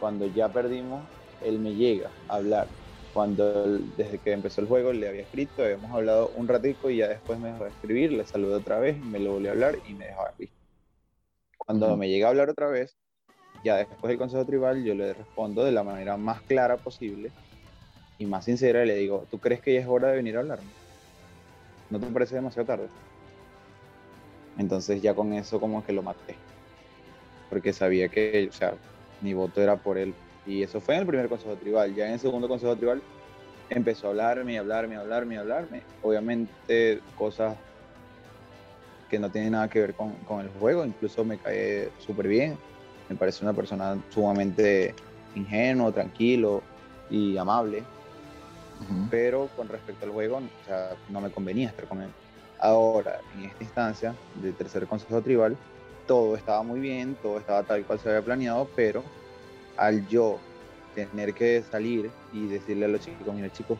[0.00, 1.02] cuando ya perdimos,
[1.44, 2.68] él me llega a hablar.
[3.14, 7.08] Cuando desde que empezó el juego le había escrito, habíamos hablado un ratico y ya
[7.08, 9.94] después me dejó de escribir, le saludé otra vez, me lo volvió a hablar y
[9.94, 10.50] me dejó de
[11.56, 12.94] Cuando me llega a hablar otra vez,
[13.66, 17.32] ya después del Consejo Tribal yo le respondo de la manera más clara posible
[18.16, 20.70] y más sincera, le digo, ¿tú crees que ya es hora de venir a hablarme?
[21.90, 22.88] ¿No te parece demasiado tarde?
[24.56, 26.38] Entonces ya con eso como que lo maté.
[27.50, 28.74] Porque sabía que, o sea,
[29.20, 30.14] mi voto era por él.
[30.44, 31.92] Y eso fue en el primer consejo tribal.
[31.94, 33.02] Ya en el segundo consejo tribal
[33.68, 35.82] empezó a hablarme y hablarme y hablarme y hablarme.
[36.02, 37.56] Obviamente cosas
[39.10, 40.84] que no tienen nada que ver con, con el juego.
[40.84, 42.56] Incluso me cae súper bien.
[43.08, 44.94] Me parece una persona sumamente
[45.34, 46.62] ingenuo, tranquilo
[47.10, 47.84] y amable.
[49.10, 52.10] Pero con respecto al juego, o sea, no me convenía estar con él.
[52.58, 55.56] Ahora, en esta instancia del tercer consejo tribal,
[56.06, 59.02] todo estaba muy bien, todo estaba tal cual se había planeado, pero
[59.76, 60.38] al yo
[60.94, 63.78] tener que salir y decirle a los chicos, mira chicos,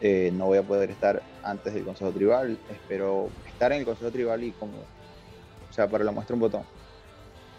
[0.00, 4.10] eh, no voy a poder estar antes del consejo tribal, espero estar en el consejo
[4.10, 6.64] tribal y como, o sea, para la muestra un botón,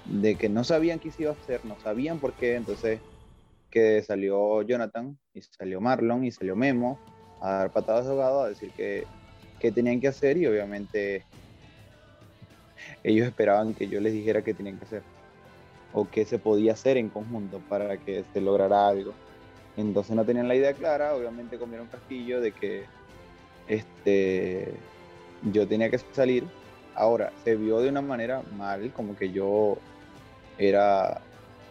[0.08, 3.00] de que no sabían qué se iba a hacer, no sabían por qué, entonces
[3.70, 6.98] que salió Jonathan y salió Marlon y salió Memo
[7.42, 9.06] a dar patadas de ahogado, a decir que,
[9.60, 11.26] que tenían que hacer y obviamente
[13.04, 15.04] ellos esperaban que yo les dijera qué tenían que hacer
[15.94, 19.14] o qué se podía hacer en conjunto para que se lograra algo.
[19.76, 22.86] Entonces no tenían la idea clara, obviamente comieron casquillo de que
[23.68, 24.74] este,
[25.52, 26.44] yo tenía que salir.
[26.96, 29.78] Ahora, se vio de una manera mal, como que yo
[30.58, 31.22] era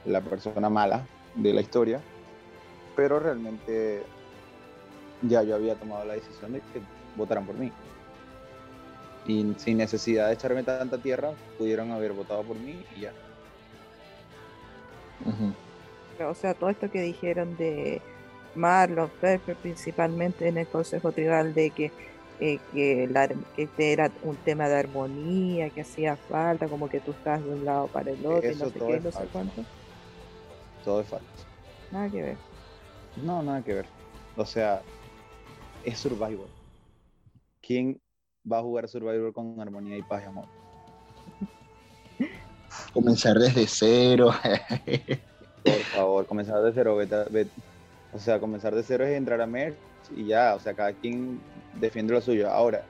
[0.04, 2.00] la persona mala de la historia,
[2.94, 4.02] pero realmente
[5.22, 6.80] ya yo había tomado la decisión de que
[7.16, 7.72] votaran por mí.
[9.26, 13.12] Y sin necesidad de echarme tanta tierra, pudieron haber votado por mí y ya.
[16.28, 18.00] O sea, todo esto que dijeron de
[18.54, 21.90] Marlon Pepper, principalmente en el Consejo Tribal, de que,
[22.40, 23.08] eh, que,
[23.56, 27.64] este era un tema de armonía, que hacía falta, como que tú estás de un
[27.64, 29.64] lado para el otro, y no sé qué, no sé cuánto.
[30.84, 31.26] Todo es falso.
[31.90, 32.36] Nada que ver.
[33.22, 33.86] No, nada que ver.
[34.36, 34.82] O sea,
[35.84, 36.48] es Survivor.
[37.62, 38.00] ¿Quién
[38.50, 40.46] va a jugar Survivor con armonía y paz y amor?
[42.92, 44.30] Comenzar desde cero.
[45.64, 46.96] Por favor, comenzar de cero.
[48.12, 49.76] O sea, comenzar de cero es entrar a Merch
[50.14, 51.40] y ya, o sea, cada quien
[51.80, 52.50] defiende lo suyo.
[52.50, 52.82] Ahora,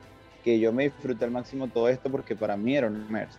[0.44, 3.32] que yo me disfruté al máximo todo esto porque para mí era un Merch.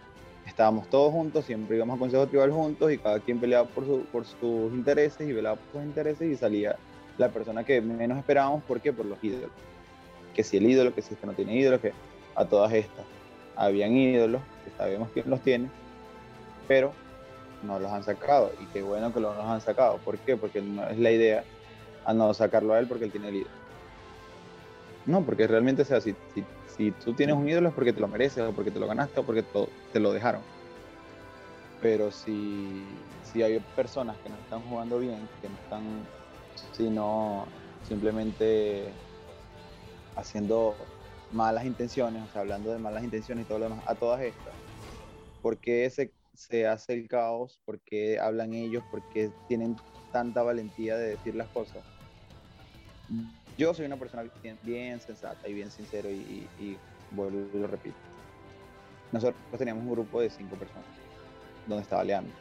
[0.45, 4.01] Estábamos todos juntos, siempre íbamos a Consejo Tribal juntos y cada quien peleaba por, su,
[4.11, 6.77] por sus intereses y velaba por sus intereses y salía
[7.17, 8.63] la persona que menos esperábamos.
[8.63, 8.93] ¿Por qué?
[8.93, 9.51] Por los ídolos.
[10.33, 11.91] Que si el ídolo, que si este no tiene ídolos, que
[12.35, 13.05] a todas estas
[13.55, 15.69] habían ídolos, que sabemos quién los tiene,
[16.67, 16.93] pero
[17.63, 18.51] no los han sacado.
[18.61, 19.97] Y qué bueno que los han sacado.
[19.97, 20.37] ¿Por qué?
[20.37, 21.43] Porque no es la idea
[22.05, 23.66] a no sacarlo a él porque él tiene el ídolo.
[25.07, 26.15] No, porque realmente sea, si,
[26.75, 29.19] si, tú tienes un ídolo es porque te lo mereces, o porque te lo ganaste,
[29.19, 29.43] o porque
[29.93, 30.41] te, lo dejaron.
[31.81, 32.85] Pero si,
[33.23, 36.05] si hay personas que no están jugando bien, que no están,
[36.73, 37.47] sino
[37.83, 38.91] simplemente
[40.15, 40.75] haciendo
[41.31, 44.53] malas intenciones, o sea, hablando de malas intenciones y todo lo demás, a todas estas,
[45.41, 49.75] ¿por qué se se hace el caos, porque hablan ellos, porque tienen
[50.11, 51.83] tanta valentía de decir las cosas.
[53.57, 54.23] Yo soy una persona
[54.63, 56.77] bien, sensata y bien sincero y,
[57.11, 57.97] vuelvo y lo repito.
[59.11, 60.85] Nosotros teníamos un grupo de cinco personas,
[61.65, 62.33] donde estaba Leandro.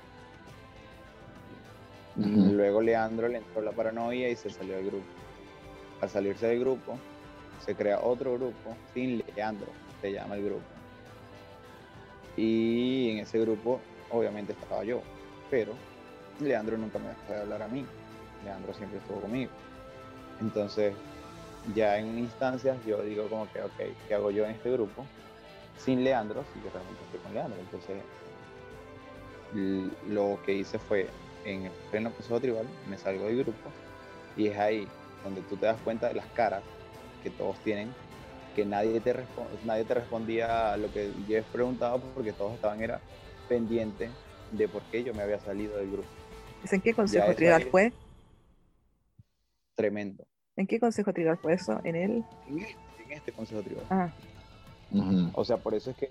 [2.17, 5.07] Luego Leandro le entró la paranoia y se salió del grupo.
[6.01, 6.99] Al salirse del grupo,
[7.65, 9.69] se crea otro grupo sin Leandro,
[10.01, 10.77] se llama el grupo
[12.37, 15.01] y en ese grupo, obviamente, estaba yo.
[15.51, 15.73] Pero
[16.41, 17.85] Leandro nunca me dejó de hablar a mí.
[18.45, 19.51] Leandro siempre estuvo conmigo.
[20.41, 20.95] Entonces,
[21.75, 25.05] ya en instancias, yo digo como que, ok, ¿qué hago yo en este grupo?
[25.79, 27.59] Sin Leandro, si yo realmente estoy con Leandro.
[27.61, 28.03] Entonces,
[30.09, 31.09] lo que hice fue,
[31.45, 33.71] en el pleno proceso tribal, me salgo del grupo
[34.37, 34.89] y es ahí
[35.23, 36.63] donde tú te das cuenta de las caras
[37.23, 37.95] que todos tienen
[38.57, 39.15] que nadie te,
[39.65, 43.03] nadie te respondía a lo que Jeff preguntaba porque todos estaban era
[43.51, 44.11] pendientes
[44.51, 46.09] de por qué yo me había salido del grupo.
[46.73, 47.93] ¿En qué consejo tribal fue?
[49.77, 50.27] Tremendo.
[50.57, 51.81] ¿En qué consejo tribal fue eso?
[51.85, 52.25] ¿En él?
[52.49, 53.85] En, este consejo tribal.
[53.91, 54.11] Ah.
[55.35, 56.11] O sea, por eso es que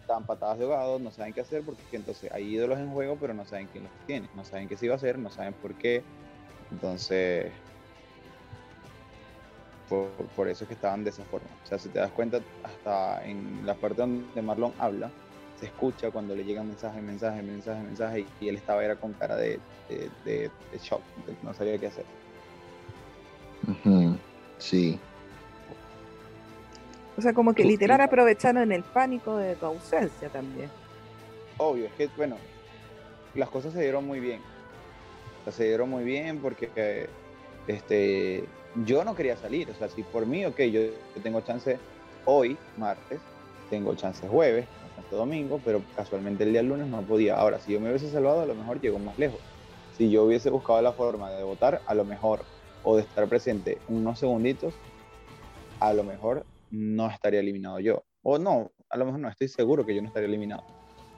[0.00, 3.32] están patadas de ahogado, no saben qué hacer, porque entonces hay ídolos en juego, pero
[3.32, 5.74] no saben quién los tiene, no saben qué se iba a hacer, no saben por
[5.74, 6.02] qué.
[6.70, 7.50] Entonces,
[9.88, 11.48] por, eso es que estaban de esa forma.
[11.62, 15.10] O sea, si te das cuenta, hasta en la parte donde Marlon habla,
[15.60, 19.36] se escucha cuando le llegan mensajes, mensajes, mensajes, mensajes, y, él estaba era con cara
[19.36, 19.58] de,
[20.24, 20.50] de,
[20.82, 21.00] shock,
[21.42, 22.04] no sabía qué hacer.
[24.58, 24.98] Sí.
[27.16, 30.70] O sea, como que literal aprovecharon el pánico de tu ausencia también.
[31.56, 32.36] Obvio, es que, bueno,
[33.34, 34.40] las cosas se dieron muy bien.
[35.50, 37.08] se dieron muy bien porque
[37.66, 38.44] este,
[38.84, 39.70] yo no quería salir.
[39.70, 40.80] O sea, si por mí, ok, yo,
[41.22, 41.78] tengo chance
[42.26, 43.20] hoy, martes,
[43.70, 47.36] tengo chance jueves, chance domingo, pero casualmente el día lunes no podía.
[47.36, 49.40] Ahora, si yo me hubiese salvado, a lo mejor llego más lejos.
[49.96, 52.42] Si yo hubiese buscado la forma de votar, a lo mejor,
[52.86, 54.72] o de estar presente unos segunditos,
[55.80, 58.04] a lo mejor no estaría eliminado yo.
[58.22, 60.62] O no, a lo mejor no, estoy seguro que yo no estaría eliminado.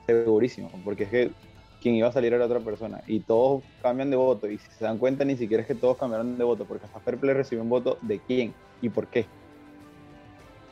[0.07, 1.31] Segurísimo, porque es que
[1.79, 3.03] quien iba a salir era otra persona.
[3.05, 4.49] Y todos cambian de voto.
[4.49, 6.99] Y si se dan cuenta, ni siquiera es que todos cambiaron de voto, porque hasta
[7.01, 8.51] Fairplay recibió un voto de quién
[8.81, 9.27] y por qué.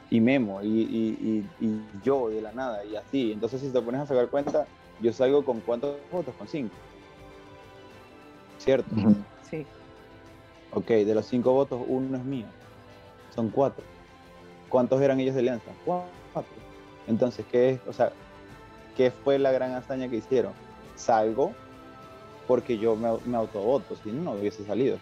[0.10, 1.46] Y Memo, y,
[2.04, 3.32] yo de la nada, y así.
[3.32, 4.66] Entonces, si te pones a sacar cuenta,
[5.00, 6.34] yo salgo con cuántos votos?
[6.40, 6.74] Con cinco.
[8.58, 8.96] ¿Cierto?
[8.96, 9.06] Sí.
[10.72, 12.46] Ok, de los cinco votos, uno es mío.
[13.34, 13.84] Son cuatro.
[14.70, 15.72] ¿Cuántos eran ellos de Alianza?
[15.86, 16.12] Cuatro.
[17.08, 17.80] Entonces, ¿qué es?
[17.88, 18.12] O sea,
[18.96, 20.54] ¿qué fue la gran hazaña que hicieron?
[20.98, 21.54] salgo
[22.48, 24.98] porque yo me, me autovoto, si no, no hubiese salido.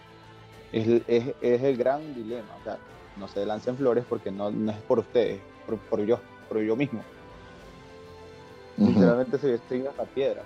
[0.71, 2.77] Es, es, es, el gran dilema, o sea,
[3.17, 6.75] no se lancen flores porque no, no es por ustedes, por, por, yo, por yo
[6.75, 7.01] mismo.
[8.77, 10.41] Sinceramente se estoy hasta piedra.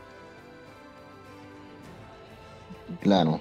[3.02, 3.40] Claro.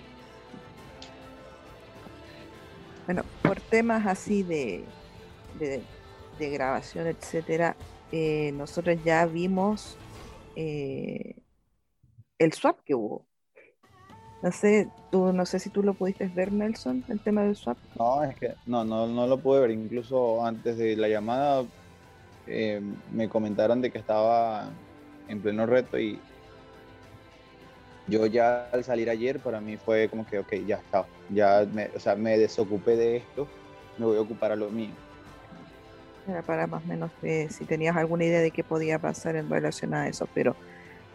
[3.09, 4.85] Bueno, por temas así de,
[5.59, 5.81] de,
[6.38, 7.75] de grabación, etcétera,
[8.12, 9.97] eh, nosotros ya vimos
[10.57, 11.37] eh,
[12.38, 13.25] el swap que hubo.
[14.42, 17.79] No sé, tú, no sé si tú lo pudiste ver, Nelson, el tema del swap.
[17.99, 19.71] No, es que no, no, no lo pude ver.
[19.71, 21.64] Incluso antes de la llamada
[22.47, 24.68] eh, me comentaron de que estaba
[25.29, 26.21] en pleno reto y
[28.09, 31.90] yo ya al salir ayer para mí fue como que, ok, ya está, ya me,
[31.94, 33.47] o sea, me desocupé de esto,
[33.99, 34.90] me voy a ocupar a lo mío.
[36.27, 39.94] Era para más o menos si tenías alguna idea de qué podía pasar en relación
[39.94, 40.57] a eso, pero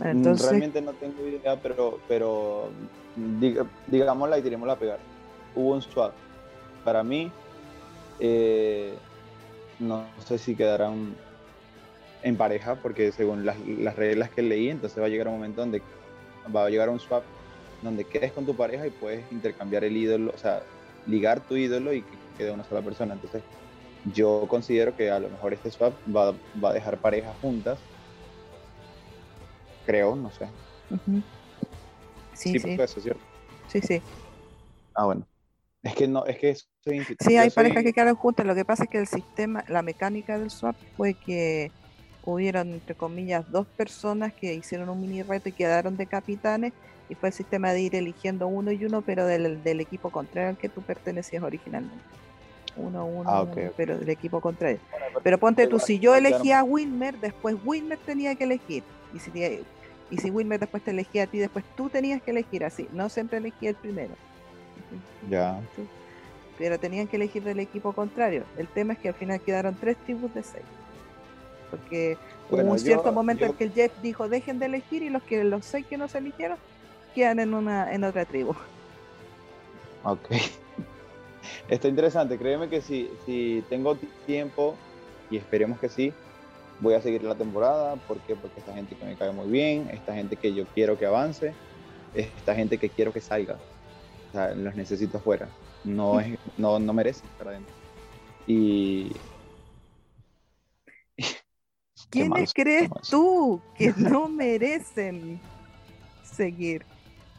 [0.03, 0.49] entonces...
[0.49, 2.69] Realmente no tengo idea, pero, pero
[3.88, 4.99] digámosla y tirémosla a pegar.
[5.56, 6.13] Hubo un swap.
[6.84, 7.32] Para mí,
[8.19, 8.93] eh,
[9.79, 11.15] no sé si quedarán
[12.23, 15.62] en pareja, porque según las, las, reglas que leí, entonces va a llegar un momento
[15.62, 15.82] donde
[16.53, 17.23] va a llegar un swap
[17.82, 20.63] donde quedes con tu pareja y puedes intercambiar el ídolo, o sea,
[21.06, 23.13] ligar tu ídolo y que quede una sola persona.
[23.13, 23.43] Entonces,
[24.13, 27.79] yo considero que a lo mejor este swap va, va a dejar parejas juntas
[29.86, 30.47] creo, no sé.
[32.34, 32.71] Sí, sí.
[32.71, 33.21] Eso, ¿cierto?
[33.67, 34.01] Sí, sí.
[34.93, 35.27] Ah, bueno.
[35.82, 38.45] Es que no, es que soy Sí, hay parejas que quedaron juntas.
[38.45, 41.71] Lo que pasa es que el sistema, la mecánica del swap fue que
[42.25, 46.73] hubieron, entre comillas, dos personas que hicieron un mini reto y quedaron de capitanes.
[47.09, 50.51] Y fue el sistema de ir eligiendo uno y uno, pero del, del equipo contrario
[50.51, 52.03] al que tú pertenecías originalmente.
[52.75, 54.79] Uno, uno, ah, uno pero del equipo contrario.
[55.21, 58.83] pero ponte tú, si yo elegía a Wilmer, después Wilmer tenía que elegir.
[59.13, 59.31] Y si,
[60.09, 62.88] y si Wilmer después te elegía a ti, después tú tenías que elegir así.
[62.93, 64.15] No siempre elegía el primero.
[65.29, 65.59] Ya.
[66.57, 68.43] Pero tenían que elegir del equipo contrario.
[68.57, 70.63] El tema es que al final quedaron tres tribus de seis.
[71.77, 72.17] Porque
[72.49, 75.43] hubo un cierto momento en que el Jeff dijo dejen de elegir y los que
[75.43, 76.57] los seis que no se eligieron
[77.15, 78.53] quedan en una en otra tribu.
[80.03, 80.29] Ok.
[81.69, 82.38] Está interesante.
[82.38, 84.75] Créeme que si, si tengo tiempo,
[85.29, 86.13] y esperemos que sí,
[86.79, 87.95] voy a seguir la temporada.
[87.95, 88.36] ¿Por qué?
[88.36, 91.53] Porque esta gente que me cae muy bien, esta gente que yo quiero que avance,
[92.13, 93.57] esta gente que quiero que salga.
[94.29, 95.49] O sea, los necesito afuera.
[95.83, 97.73] No, es, no, no merecen estar adentro.
[98.47, 99.12] Y.
[102.13, 105.39] ¿Quiénes crees tú que no merecen
[106.23, 106.86] seguir?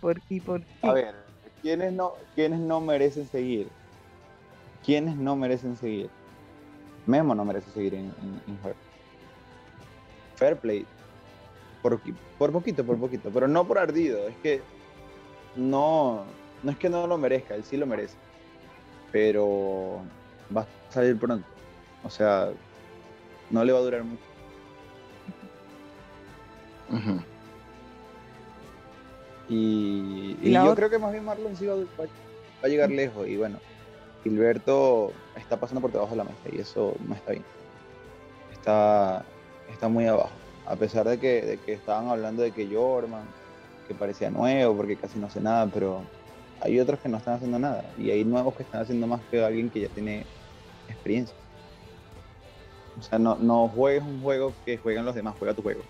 [0.00, 0.40] ¿Por qué?
[0.40, 1.14] ¿Por A ver,
[1.62, 3.68] ¿quiénes no, ¿quiénes no merecen seguir?
[4.84, 6.10] ¿Quiénes no merecen seguir?
[7.06, 8.06] Memo no merece seguir en,
[8.46, 8.58] en,
[10.34, 10.84] fair play.
[11.80, 12.00] Por,
[12.38, 14.62] por poquito, por poquito, pero no por ardido, es que
[15.54, 16.24] no,
[16.62, 18.16] no es que no lo merezca, él sí lo merece,
[19.12, 20.00] pero
[20.54, 21.46] va a salir pronto,
[22.02, 22.48] o sea,
[23.50, 24.33] no le va a durar mucho.
[29.48, 31.74] Y, yo creo que más bien Marlon sí va,
[32.62, 33.28] a llegar lejos.
[33.28, 33.58] Y bueno,
[34.22, 37.44] Gilberto está pasando por debajo de la mesa y eso no está bien.
[38.52, 39.24] Está,
[39.70, 40.32] está muy abajo.
[40.66, 43.26] A pesar de que, de que estaban hablando de que Jorman,
[43.86, 46.00] que parecía nuevo porque casi no hace nada, pero
[46.60, 47.84] hay otros que no están haciendo nada.
[47.98, 50.24] Y hay nuevos que están haciendo más que alguien que ya tiene
[50.88, 51.36] experiencia.
[52.98, 55.82] O sea, no, no juegues un juego que juegan los demás, juega tu juego.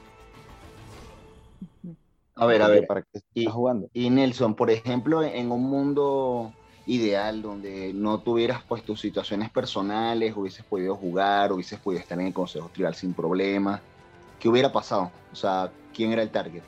[2.36, 2.86] A ver, a ver.
[2.86, 3.88] ¿Para qué y, jugando?
[3.92, 6.52] Y Nelson, por ejemplo, en un mundo
[6.86, 12.26] ideal donde no tuvieras pues tus situaciones personales, hubieses podido jugar, hubieses podido estar en
[12.26, 13.80] el consejo tribal sin problemas,
[14.38, 15.10] ¿qué hubiera pasado?
[15.32, 16.62] O sea, ¿quién era el target?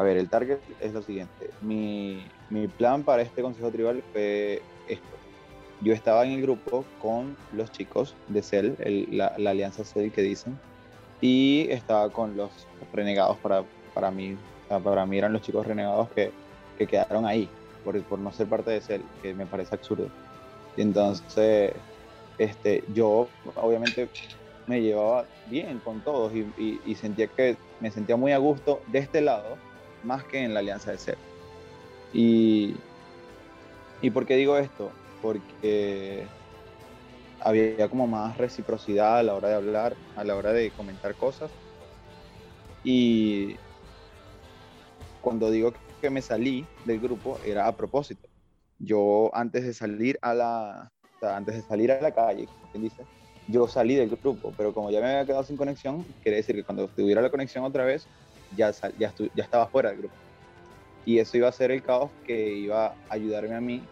[0.00, 1.50] a ver, el target es lo siguiente.
[1.60, 5.06] Mi, mi plan para este consejo tribal fue esto.
[5.82, 8.78] Yo estaba en el grupo con los chicos de CEL,
[9.10, 10.58] la, la, alianza CEL que dicen,
[11.20, 12.50] y estaba con los
[12.92, 13.64] renegados para,
[13.94, 14.36] para mí.
[14.68, 16.32] para mí eran los chicos renegados que,
[16.78, 17.48] que quedaron ahí
[17.84, 20.08] por, por, no ser parte de CEL, que me parece absurdo.
[20.76, 21.72] Y entonces,
[22.38, 24.08] este, yo obviamente
[24.66, 29.00] me llevaba bien con todos y, y, sentía que me sentía muy a gusto de
[29.00, 29.56] este lado
[30.04, 31.18] más que en la alianza de CEL.
[32.12, 32.76] Y,
[34.02, 34.90] ¿Y por qué digo esto?
[35.20, 36.26] Porque
[37.42, 41.50] había como más reciprocidad a la hora de hablar, a la hora de comentar cosas.
[42.84, 43.56] Y
[45.20, 48.28] cuando digo que me salí del grupo era a propósito.
[48.78, 53.04] Yo antes de salir a la, antes de salir a la calle, ¿quién dice?
[53.48, 56.64] Yo salí del grupo, pero como ya me había quedado sin conexión, quiere decir que
[56.64, 58.06] cuando tuviera la conexión otra vez,
[58.56, 60.16] ya, ya, ya estaba fuera del grupo.
[61.04, 63.82] Y eso iba a ser el caos que iba a ayudarme a mí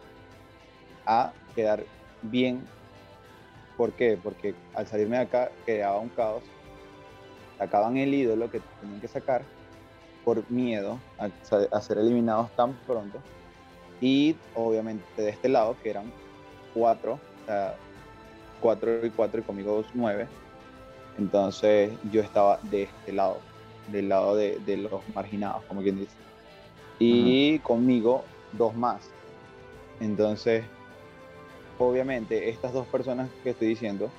[1.06, 1.84] a quedar
[2.22, 2.62] bien.
[3.78, 4.18] ¿Por qué?
[4.22, 6.42] Porque al salirme de acá quedaba un caos.
[7.56, 9.42] Sacaban el ídolo que tenían que sacar
[10.22, 13.18] por miedo a, ser eliminados tan pronto.
[14.02, 16.12] Y obviamente de este lado, que eran
[16.74, 17.74] cuatro, o sea,
[18.60, 20.26] cuatro y cuatro y conmigo nueve.
[21.16, 23.38] Entonces yo estaba de este lado,
[23.90, 26.28] del lado de, de los marginados, como quien dice
[26.98, 29.10] y conmigo dos más.
[30.00, 30.64] Entonces,
[31.78, 34.10] obviamente, estas dos personas que estoy diciendo,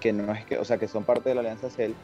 [0.00, 1.94] que no es que, o sea, que son parte de la Alianza CEL,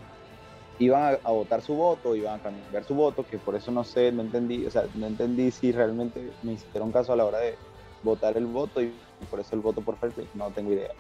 [0.79, 4.13] iban a, votar su voto, iban a cambiar su voto, que por eso no sé,
[4.13, 7.55] no entendí, o sea, no entendí si realmente me hicieron caso a la hora de
[8.03, 8.93] votar el voto y
[9.31, 10.91] por eso el voto por fair no tengo idea.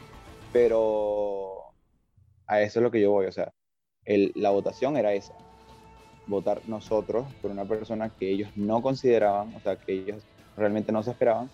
[0.52, 1.54] Pero
[2.46, 3.52] a eso es lo que yo voy, o sea,
[4.06, 5.34] la votación era esa
[6.26, 10.22] votar nosotros por una persona que ellos no consideraban, o sea, que ellos
[10.56, 11.50] realmente no se esperaban,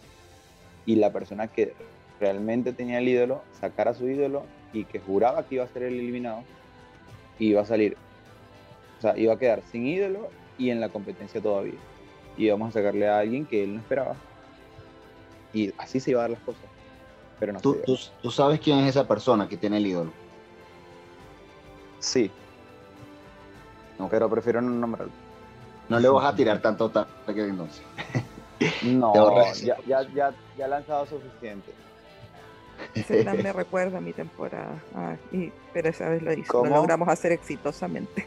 [0.86, 1.74] y la persona que
[2.20, 5.84] realmente tenía el ídolo, sacar a su ídolo y que juraba que iba a ser
[5.84, 6.44] el eliminado,
[7.38, 7.96] iba a salir,
[8.98, 11.78] o sea, iba a quedar sin ídolo y en la competencia todavía.
[12.36, 14.14] Y íbamos a sacarle a alguien que él no esperaba.
[15.52, 16.62] Y así se iba a dar las cosas.
[17.40, 20.12] Pero no ¿Tú, tú, tú sabes quién es esa persona que tiene el ídolo?
[21.98, 22.30] Sí,
[24.08, 25.12] pero prefiero no nombrarlo.
[25.88, 27.82] No le vas a tirar tanto ataque entonces.
[28.82, 29.14] No,
[29.54, 31.72] ya, ya, ya, ya ha lanzado suficiente.
[32.94, 34.82] Ese plan me recuerda a mi temporada.
[34.94, 35.16] Ah,
[35.72, 36.64] pero esa vez lo hizo.
[36.64, 38.26] Lo logramos hacer exitosamente.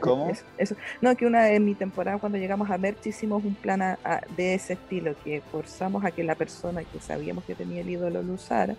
[0.00, 0.32] ¿Cómo?
[0.58, 3.96] Eso, No, que una de mi temporada cuando llegamos a Merch hicimos un plan
[4.36, 8.20] de ese estilo, que forzamos a que la persona que sabíamos que tenía el ídolo
[8.20, 8.74] lo usara,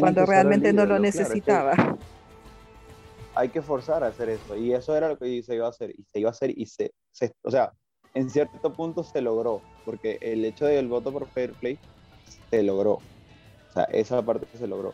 [0.00, 1.96] cuando realmente no lo necesitaba
[3.36, 4.56] hay que forzar a hacer eso.
[4.56, 5.90] Y eso era lo que se iba a hacer.
[5.90, 6.92] Y se iba a hacer y se,
[7.42, 7.72] o sea,
[8.14, 11.78] en cierto punto se logró, porque el hecho del voto por fair play
[12.50, 12.92] se logró.
[12.92, 14.92] O sea, esa parte se logró.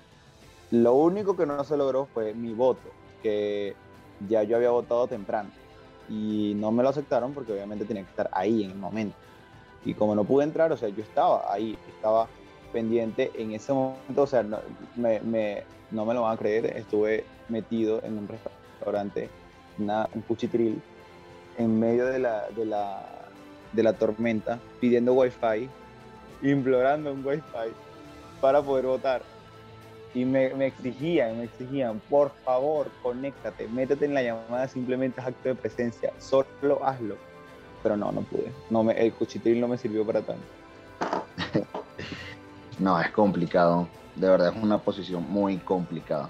[0.70, 2.88] Lo único que no se logró fue mi voto,
[3.22, 3.74] que
[4.28, 5.50] ya yo había votado temprano.
[6.08, 9.16] Y no me lo aceptaron porque obviamente tenía que estar ahí en el momento.
[9.84, 12.28] Y como no pude entrar, o sea, yo estaba ahí, estaba
[12.72, 14.58] pendiente en ese momento, o sea, no
[14.96, 15.20] me,
[15.90, 19.28] no me lo van a creer, estuve metido en un restaurante,
[19.78, 20.80] un cuchitril,
[21.58, 23.02] en medio de la, de la,
[23.72, 25.68] de la tormenta, pidiendo wifi,
[26.42, 27.42] implorando un wifi
[28.40, 29.22] para poder votar.
[30.14, 35.26] Y me, me, exigían, me exigían, por favor, conéctate, métete en la llamada, simplemente es
[35.26, 37.16] acto de presencia, solo hazlo.
[37.82, 38.52] Pero no, no pude.
[38.68, 40.44] No me, el cuchitril no me sirvió para tanto.
[42.78, 43.88] no, es complicado.
[44.14, 46.28] De verdad es una posición muy complicada.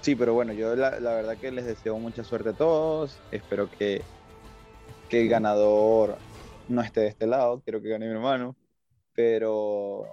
[0.00, 3.18] Sí, pero bueno, yo la, verdad que les deseo mucha suerte a todos.
[3.32, 4.02] Espero que,
[5.08, 6.16] que el ganador
[6.68, 7.60] no esté de este lado.
[7.64, 8.54] Quiero que gane mi hermano.
[9.14, 10.06] Pero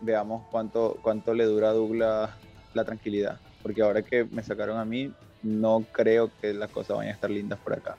[0.00, 2.30] veamos cuánto, cuánto le dura a Douglas
[2.74, 3.40] la tranquilidad.
[3.62, 7.30] Porque ahora que me sacaron a mí, no creo que las cosas vayan a estar
[7.30, 7.96] lindas por acá.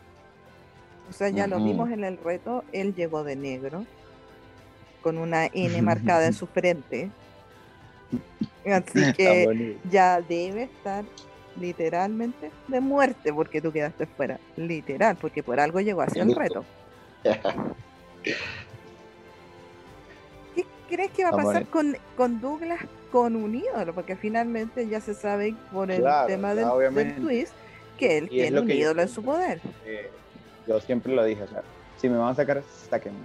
[1.09, 3.85] O sea, ya lo vimos en el reto, él llegó de negro,
[5.01, 7.09] con una N marcada en su frente.
[8.65, 11.03] Así que ya debe estar
[11.59, 14.39] literalmente de muerte porque tú quedaste fuera.
[14.55, 16.63] Literal, porque por algo llegó hacia el reto.
[18.23, 18.35] ¿Qué
[20.89, 23.93] crees que va a pasar con, con Douglas con un ídolo?
[23.93, 27.53] Porque finalmente ya se sabe por el tema del, twist
[27.97, 29.59] que él tiene un ídolo en su poder.
[29.85, 30.09] Eh,
[30.67, 31.63] yo siempre lo dije, o sea,
[31.97, 33.19] si me van a sacar, sáquenme.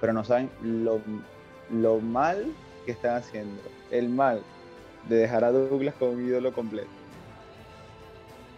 [0.00, 1.00] Pero no saben lo,
[1.70, 2.46] lo mal
[2.86, 3.60] que están haciendo.
[3.90, 4.42] El mal
[5.08, 6.88] de dejar a Douglas con un ídolo completo.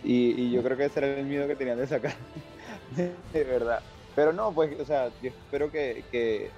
[0.05, 2.15] Y, yo creo que ese era el miedo que tenían de sacar,
[3.33, 3.81] de verdad.
[4.15, 6.51] Pero no, pues, o sea, yo espero que, que,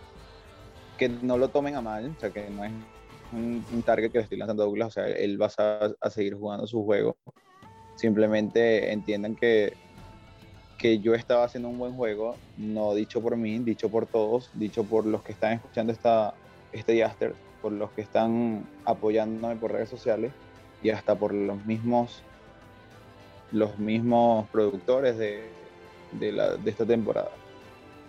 [0.99, 2.73] que no lo tomen a mal, o sea, que no es
[3.33, 6.35] un, target que le estoy lanzando a Douglas, o sea, él va a, a seguir
[6.35, 7.17] jugando su juego.
[7.97, 9.75] Simplemente entiendan que,
[10.79, 14.85] que yo estaba haciendo un buen juego, no dicho por mí, dicho por todos, dicho
[14.85, 16.35] por los que están escuchando esta,
[16.73, 20.33] este Yaster, por los que están apoyándome por redes sociales
[20.83, 22.23] y hasta por los mismos
[23.53, 25.49] los mismos productores de,
[26.13, 27.31] de, la, de esta temporada.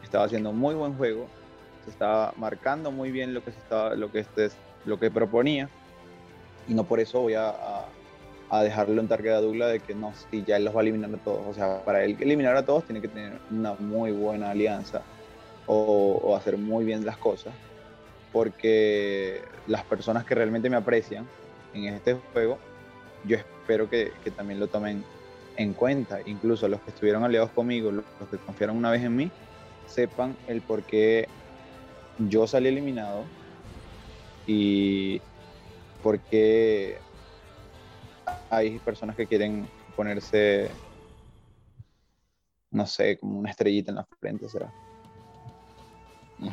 [0.06, 1.28] Estaba haciendo muy buen juego,
[1.84, 4.50] se estaba marcando muy bien lo que, se estaba, lo que, este,
[4.86, 5.70] lo que proponía
[6.68, 7.54] y no por eso voy a,
[8.50, 10.84] a, dejarle un target a Douglas de que no, si ya él los va a
[10.84, 11.46] eliminar a todos.
[11.48, 15.02] O sea, para él eliminar a todos tiene que tener una muy buena alianza
[15.68, 17.54] o, o hacer muy bien las cosas
[18.36, 21.26] porque las personas que realmente me aprecian
[21.74, 22.58] en este juego,
[23.24, 25.06] yo espero que, que también lo tomen
[25.56, 29.32] en cuenta, incluso los que estuvieron aliados conmigo, los que confiaron una vez en mí,
[29.86, 31.28] sepan el por qué
[32.18, 33.26] yo salí eliminado
[34.46, 35.22] y
[36.02, 37.00] por qué
[38.50, 40.72] hay personas que quieren ponerse,
[42.72, 44.72] no sé, como una estrellita en la frente, será.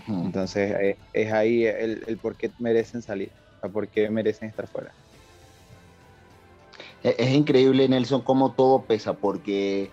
[0.09, 4.95] Entonces es, ahí el, el, por qué merecen salir, o por qué merecen estar fuera.
[7.03, 9.93] Es, increíble, Nelson, cómo todo pesa, porque,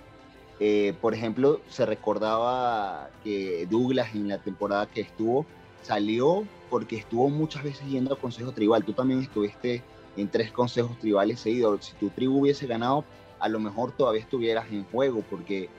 [0.60, 5.46] eh, por ejemplo, se recordaba que Douglas en la temporada que estuvo
[5.84, 8.84] salió porque estuvo muchas veces yendo a Consejo Tribal.
[8.84, 9.82] Tú también estuviste
[10.18, 11.86] en tres consejos tribales seguidos.
[11.86, 13.06] Si tu tribu hubiese ganado,
[13.40, 15.70] a lo mejor todavía estuvieras en juego, porque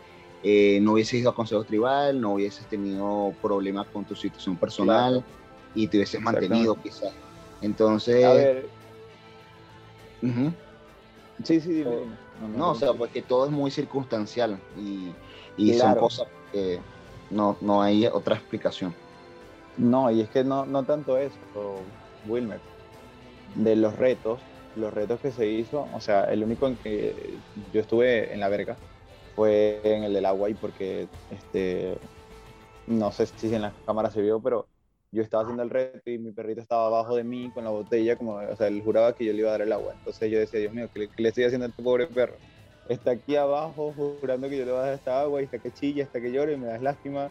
[0.43, 5.22] eh, no hubieses ido a Consejo Tribal, no hubieses tenido problemas con tu situación personal
[5.74, 7.12] y te hubieses mantenido quizás.
[7.61, 8.24] Entonces...
[8.24, 8.68] A ver.
[11.45, 11.85] Sí, sí,
[12.49, 15.12] No, o sea, porque todo es muy circunstancial y,
[15.57, 16.80] y son cosas que
[17.30, 18.95] no, no hay otra explicación.
[19.76, 21.36] No, y es que no, no tanto eso,
[22.26, 22.61] Wilmer.
[23.55, 24.41] De los retos,
[24.76, 27.38] los retos que se hizo, o sea, el único en que
[27.72, 28.76] yo estuve en la verga
[29.36, 31.97] fue en el del agua y porque, este,
[32.86, 34.66] no sé si en la cámara se vio, pero
[35.13, 38.17] yo estaba haciendo el reto y mi perrito estaba abajo de mí con la botella,
[38.17, 39.95] como, o sea, él juraba que yo le iba a dar el agua.
[39.99, 42.37] Entonces yo decía, Dios mío, ¿qué, le estoy haciendo a este pobre perro?
[42.89, 45.73] Está aquí abajo jurando que yo le voy a dar esta agua y está que
[45.73, 47.31] chilla, hasta que llore, me das lástima.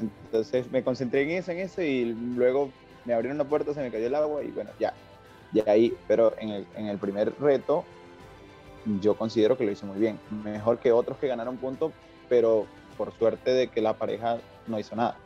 [0.00, 2.70] Entonces me concentré en eso, en eso y luego
[3.04, 4.92] me abrieron la puerta, se me cayó el agua y bueno, ya.
[5.52, 7.84] Y ahí, pero en el, en el primer reto
[9.00, 10.18] yo considero que lo hizo muy bien.
[10.44, 11.92] Mejor que otros que ganaron puntos,
[12.28, 15.16] pero por suerte de que la pareja no hizo nada.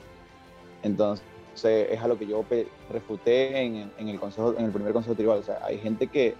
[0.82, 1.24] Entonces,
[1.64, 2.44] es a lo que yo
[2.90, 5.38] refuté en, el consejo, en el primer consejo tribal.
[5.38, 6.34] O sea, hay gente que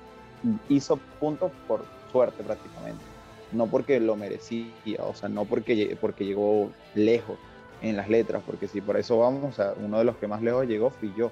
[0.68, 3.02] hizo puntos por suerte prácticamente,
[3.52, 7.38] no porque lo merecía, o sea, no porque, porque llegó lejos
[7.82, 10.42] en las letras, porque si por eso vamos, o sea, uno de los que más
[10.42, 11.30] lejos llegó fui yo.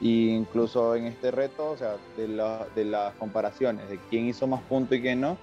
[0.00, 2.26] Y incluso en este reto, o sea, de,
[2.74, 5.36] de las comparaciones de quién hizo más puntos y quién no,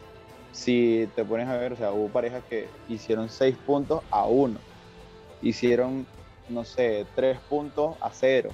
[0.51, 4.59] si te pones a ver, o sea, hubo parejas que hicieron seis puntos a uno,
[5.41, 6.05] hicieron
[6.49, 8.49] no sé, tres puntos a cero.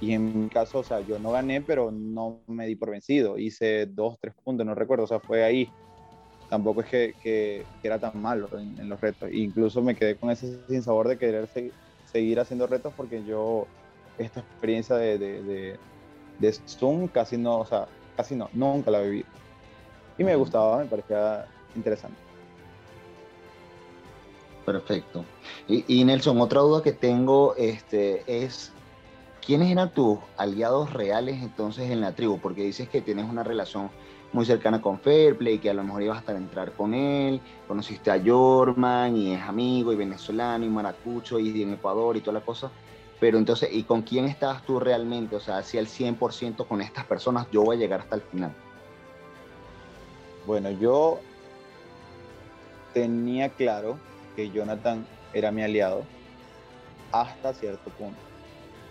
[0.00, 3.38] Y en mi caso, o sea, yo no gané, pero no me di por vencido.
[3.38, 5.70] Hice dos, tres puntos, no recuerdo, o sea, fue ahí.
[6.50, 9.30] Tampoco es que, que, era tan malo en, los retos.
[9.32, 11.48] incluso me quedé con ese sinsabor de querer
[12.04, 13.66] seguir haciendo retos porque yo,
[14.18, 15.78] esta experiencia de, de,
[16.38, 19.24] de, Zoom casi no, o sea, casi no, nunca la viví.
[20.18, 22.23] Y me gustaba, me parecía interesante.
[24.64, 25.24] Perfecto.
[25.68, 28.72] Y, Nelson, otra duda que tengo este, es,
[29.44, 32.38] ¿quiénes eran tus aliados reales entonces en la tribu?
[32.38, 33.90] Porque dices que tienes una relación
[34.32, 38.10] muy cercana con Fairplay, que a lo mejor ibas a estar entrar con él, conociste
[38.10, 42.44] a Jorman y es amigo y venezolano y maracucho y en Ecuador y toda la
[42.44, 42.70] cosa.
[43.20, 45.36] Pero entonces, ¿y con quién estabas tú realmente?
[45.36, 48.52] O sea, si al 100% con estas personas yo voy a llegar hasta el final.
[50.46, 51.20] Bueno, yo
[52.92, 53.98] tenía claro
[54.34, 56.04] que Jonathan era mi aliado
[57.12, 58.20] hasta cierto punto.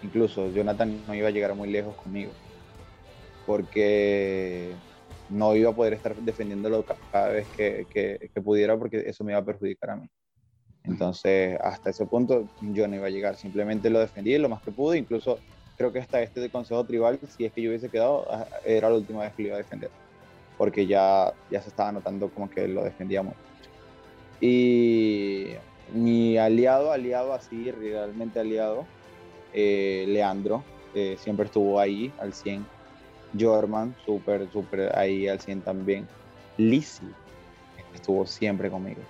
[0.01, 2.33] Incluso Jonathan no iba a llegar muy lejos conmigo,
[3.45, 4.75] porque
[5.29, 7.87] no iba a poder estar defendiéndolo cada vez que,
[8.43, 10.07] pudiera, porque eso me iba a perjudicar a mí.
[10.83, 14.71] Entonces, hasta ese punto yo no iba a llegar, simplemente lo defendí lo más que
[14.71, 15.41] pude, incluso
[15.77, 18.27] creo que hasta este de consejo tribal, si es que yo hubiese quedado,
[18.65, 19.91] era la última vez que lo iba a defender,
[20.57, 23.35] porque ya, ya se estaba notando como que lo defendíamos.
[24.41, 25.53] Y
[25.93, 28.85] mi aliado, aliado así, realmente aliado,
[29.53, 30.63] eh, Leandro,
[31.17, 32.65] siempre estuvo ahí al 100.
[33.39, 36.07] Jorman, súper, súper ahí al 100 también.
[36.57, 37.09] Lizzie
[37.93, 39.01] estuvo siempre conmigo,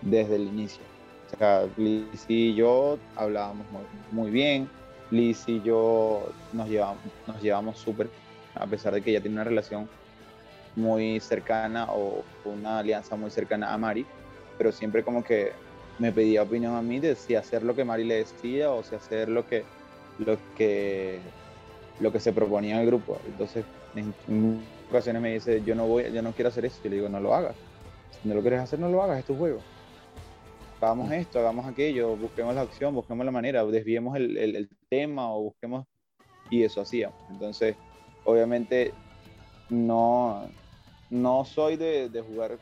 [0.00, 0.82] desde el inicio.
[1.26, 3.66] O sea, Lizzie y yo hablábamos
[4.10, 4.68] muy, bien,
[5.10, 8.10] Lizzie y yo nos llevamos, nos llevamos súper,
[8.54, 9.88] a pesar de que ella tiene una relación
[10.76, 14.06] muy cercana o una alianza muy cercana a Mari,
[14.62, 15.50] pero siempre como que
[15.98, 18.94] me pedía opinión a mí de si hacer lo que Mari le decía o si
[18.94, 19.64] hacer lo que,
[20.20, 21.18] lo que,
[21.98, 23.18] lo que se proponía en el grupo.
[23.26, 23.64] Entonces,
[23.96, 26.78] en, ocasiones me dice, yo no voy, yo no quiero hacer eso.
[26.84, 27.56] Yo le digo, no lo hagas.
[28.22, 29.58] Si no lo quieres hacer, no lo hagas, es tu juego.
[30.80, 35.42] Hagamos esto, hagamos aquello, busquemos la opción, busquemos la manera, desviemos el, el, tema o
[35.42, 35.86] busquemos...
[36.50, 37.18] Y eso hacíamos.
[37.30, 37.74] Entonces,
[38.22, 38.92] obviamente,
[39.70, 40.48] no,
[41.10, 42.58] no soy de, de, jugar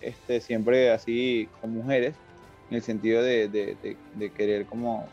[0.00, 2.14] este, siempre así con mujeres,
[2.70, 3.96] en el sentido de,
[4.36, 5.06] querer como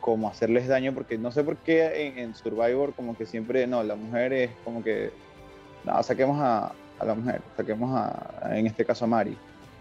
[0.00, 3.96] como hacerles daño, porque no sé por qué en, Survivor como que siempre, no, la
[3.96, 5.10] mujer es como que,
[5.84, 6.72] no, saquemos a,
[7.04, 9.36] la mujer, saquemos a, en este caso a Mari,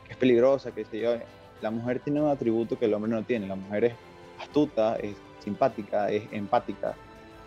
[0.08, 1.16] que es peligrosa, que se yo,
[1.62, 3.94] la mujer tiene un atributo que el hombre no tiene, la mujer es
[4.40, 6.96] astuta, es simpática, es empática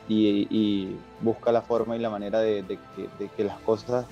[0.08, 2.64] y, busca la forma y la manera de,
[3.36, 4.06] que, las cosas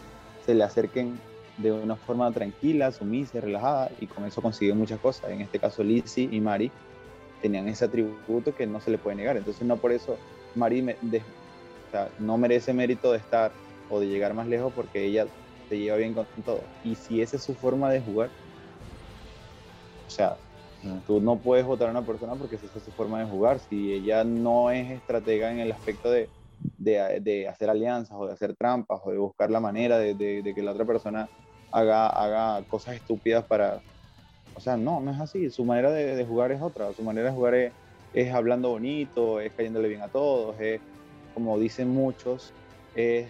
[0.45, 1.19] se le acerquen
[1.59, 5.31] de una forma tranquila, sumisa, relajada y con eso consigue muchas cosas.
[5.31, 6.71] En este caso Lizzie y Mari
[7.41, 9.37] tenían ese atributo que no se le puede negar.
[9.37, 10.17] Entonces no por eso
[10.55, 10.85] Mari
[12.19, 13.53] no merece mérito de estar
[13.91, 15.27] o de llegar más lejos porque ella
[15.69, 16.61] se lleva bien con todo.
[16.85, 18.31] Y si esa es su forma de jugar,
[20.07, 20.37] o sea,
[21.07, 23.59] tú no puedes votar a una persona porque esa es su forma de jugar.
[23.59, 26.29] Si ella no es estratega en el aspecto de,
[26.79, 30.63] de, hacer alianzas o de hacer trampas o de buscar la manera de, de que
[30.63, 31.29] la otra persona
[31.71, 33.81] haga, haga cosas estúpidas para,
[34.57, 35.51] o sea, no, no es así.
[35.51, 36.93] Su manera de, jugar es otra.
[36.95, 37.55] Su manera de jugar
[38.15, 40.81] es, hablando bonito, es cayéndole bien a todos, es,
[41.35, 42.53] como dicen muchos,
[42.95, 43.29] es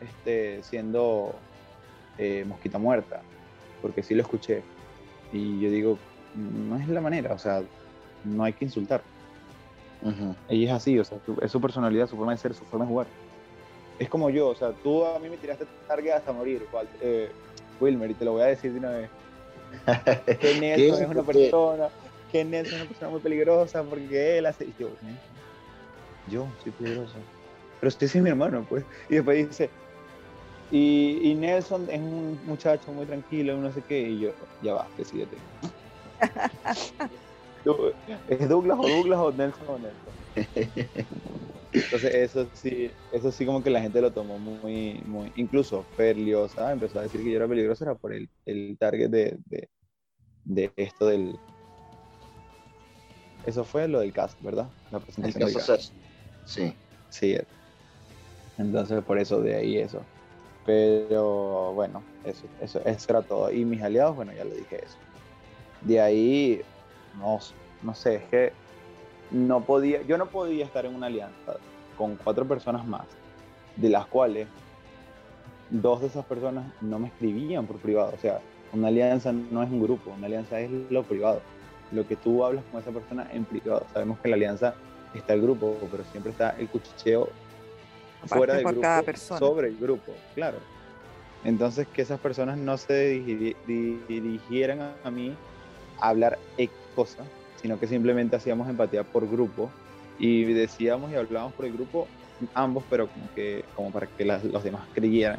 [0.00, 1.34] este, siendo
[2.18, 3.22] eh, mosquita muerta.
[3.80, 4.62] Porque sí lo escuché.
[5.32, 5.98] Y yo digo,
[6.34, 7.62] no es la manera, o sea,
[8.24, 9.02] no hay que insultar.
[10.48, 12.90] Ella es así, o sea, es su personalidad, su forma de ser, su forma de
[12.90, 13.06] jugar.
[13.98, 16.66] Es como yo, o sea, tú a mí me tiraste target hasta morir,
[17.00, 17.30] eh,
[17.80, 19.10] Wilmer, y te lo voy a decir de una vez
[20.40, 21.88] que Nelson es una persona,
[22.32, 24.72] que Nelson es una persona muy peligrosa porque él hace.
[24.78, 24.90] yo,
[26.28, 27.14] yo soy peligroso.
[27.80, 28.84] Pero usted es mi hermano, pues.
[29.08, 29.70] Y después dice,
[30.70, 34.30] y, y, Nelson es un muchacho muy tranquilo, no sé qué, y yo,
[34.62, 35.36] ya va, decídete.
[38.28, 40.14] ¿Es Douglas o Douglas o Nelson o Nelson?
[41.72, 46.72] Entonces eso sí, eso sí como que la gente lo tomó muy, muy, incluso Ferliosa
[46.72, 49.68] empezó a decir que yo era peligroso, era por el, el target de, de,
[50.44, 51.40] de, esto del...
[53.44, 54.70] Eso fue lo del cast, ¿verdad?
[54.90, 55.94] La presentación del cast.
[56.44, 56.76] Sí.
[57.08, 57.36] Sí.
[58.56, 60.06] Entonces por eso de ahí eso.
[60.64, 63.52] Pero bueno, eso, eso, eso era todo.
[63.52, 64.98] Y mis aliados, bueno, ya le dije eso.
[65.80, 66.62] De ahí,
[67.12, 67.38] no,
[67.80, 68.52] no sé, es que
[69.30, 71.56] no podía, yo no podía estar en una alianza
[71.96, 73.06] con cuatro personas más,
[73.76, 74.48] de las cuales
[75.70, 78.12] dos de esas personas no me escribían por privado.
[78.14, 78.40] O sea,
[78.72, 81.40] una alianza no es un grupo, una alianza es lo privado.
[81.92, 83.86] Lo que tú hablas con esa persona en privado.
[83.92, 84.74] Sabemos que en la alianza
[85.14, 87.28] está el grupo, pero siempre está el cuchicheo
[88.26, 88.88] fuera del grupo
[89.38, 90.58] sobre el grupo, claro.
[91.44, 93.22] Entonces que esas personas no se
[94.08, 95.34] dirigieran a mí
[96.00, 97.26] a hablar X cosas,
[97.60, 99.70] sino que simplemente hacíamos empatía por grupo
[100.18, 102.06] y decíamos y hablábamos por el grupo
[102.54, 105.38] ambos, pero como que como para que los demás creyeran.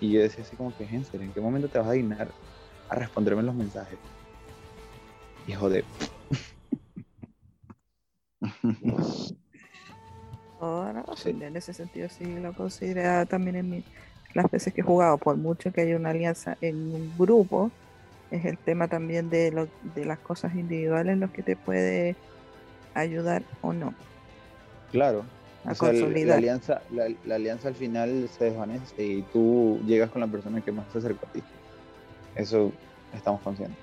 [0.00, 2.28] Y yo decía así como que, Hensel, ¿en qué momento te vas a dignar
[2.88, 3.98] a responderme los mensajes?
[5.46, 5.84] Hijo de...
[10.60, 13.84] Ahora, en ese sentido sí lo considera también en
[14.34, 17.70] las veces que he jugado, por mucho que haya una alianza en un grupo,
[18.34, 22.16] es el tema también de, lo, de las cosas individuales en los que te puede
[22.92, 23.94] ayudar o no.
[24.90, 25.24] Claro.
[25.64, 30.72] la, alianza, la, alianza al final se desvanece y tú llegas con la persona que
[30.72, 31.42] más se acerca a ti.
[32.34, 32.72] Eso
[33.14, 33.78] estamos conscientes.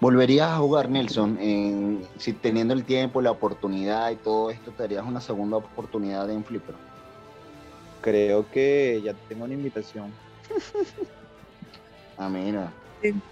[0.00, 1.38] ¿Volverías a jugar, Nelson?
[2.18, 6.42] si teniendo el tiempo, la oportunidad y todo esto, ¿te darías una segunda oportunidad en
[6.44, 6.74] Flipper?
[8.00, 10.10] Creo que ya tengo una invitación.
[12.20, 12.70] Ah, mira.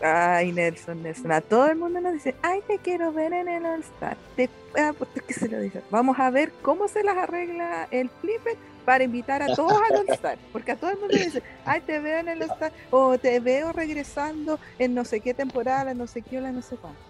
[0.00, 1.30] Ay, Nelson, Nelson.
[1.30, 4.16] A todo el mundo nos dice, ay, te quiero ver en el All Star.
[4.34, 4.94] Te, ah,
[5.26, 5.82] ¿qué se lo dice?
[5.90, 10.08] Vamos a ver cómo se las arregla el Flipper para invitar a todos al All
[10.08, 10.38] Star.
[10.54, 12.72] Porque a todo el mundo le dice, ay, te veo en el All Star.
[12.90, 17.00] O te veo regresando en no sé qué temporada, no sé qué, no sé cuánto.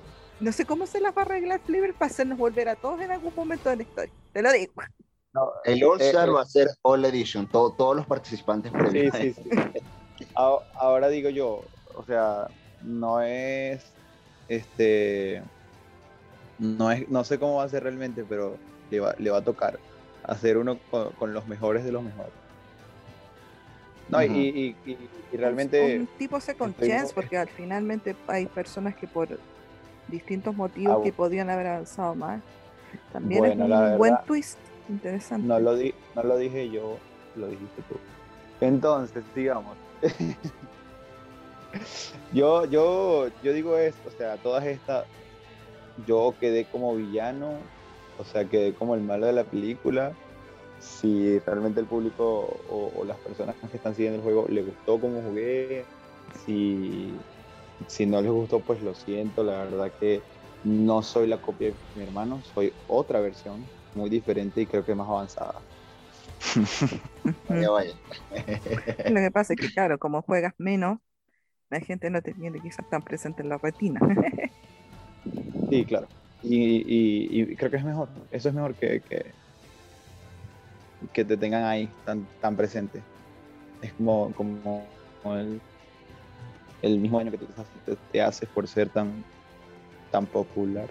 [0.40, 3.12] No sé cómo se las va a arreglar Flipper para hacernos volver a todos en
[3.12, 4.12] algún momento de la historia.
[4.32, 4.72] Te lo digo.
[5.64, 8.72] el All Star va a ser All Edition, todos los participantes.
[8.90, 9.50] Sí, sí, sí.
[10.38, 11.64] Ahora digo yo,
[11.96, 12.46] o sea,
[12.84, 13.84] no es,
[14.48, 15.42] este,
[16.60, 18.56] no es, no sé cómo va a ser realmente, pero
[18.88, 19.80] le va, le va a tocar
[20.22, 20.78] hacer uno
[21.18, 22.32] con, los mejores de los mejores.
[24.10, 24.76] No, y,
[25.32, 25.98] realmente...
[25.98, 29.40] Un tipo second chance, porque al finalmente hay personas que por
[30.06, 32.40] distintos motivos ah, que podían haber avanzado más.
[33.12, 34.58] También es un buen twist,
[34.88, 35.48] interesante.
[35.48, 36.96] No lo, di, no lo dije yo,
[37.34, 37.96] lo dijiste tú.
[38.60, 39.76] Entonces, digamos,
[42.32, 45.06] yo, yo, yo digo esto, o sea, todas estas,
[46.06, 47.58] yo quedé como villano,
[48.18, 50.14] o sea, quedé como el malo de la película.
[50.80, 55.20] Si realmente el público o, las personas que están siguiendo el juego le gustó como
[55.22, 55.84] jugué,
[56.44, 57.16] si,
[57.88, 60.22] si no les gustó, pues lo siento, la verdad que
[60.64, 64.94] no soy la copia de mi hermano, soy otra versión muy diferente y creo que
[64.94, 65.62] más avanzada.
[67.48, 70.98] Lo que pasa es que, claro, como juegas menos,
[71.70, 74.00] la gente no te tiene quizás tan presente en la retina.
[75.70, 76.06] sí, claro.
[76.42, 78.08] Y, creo que es mejor.
[78.30, 79.02] Eso es mejor que,
[81.12, 83.02] que, te tengan ahí tan, tan presente.
[83.82, 84.86] Es como, como,
[85.24, 85.60] el,
[86.82, 89.24] el, mismo daño que te, te, haces por ser tan,
[90.10, 90.88] tan popular.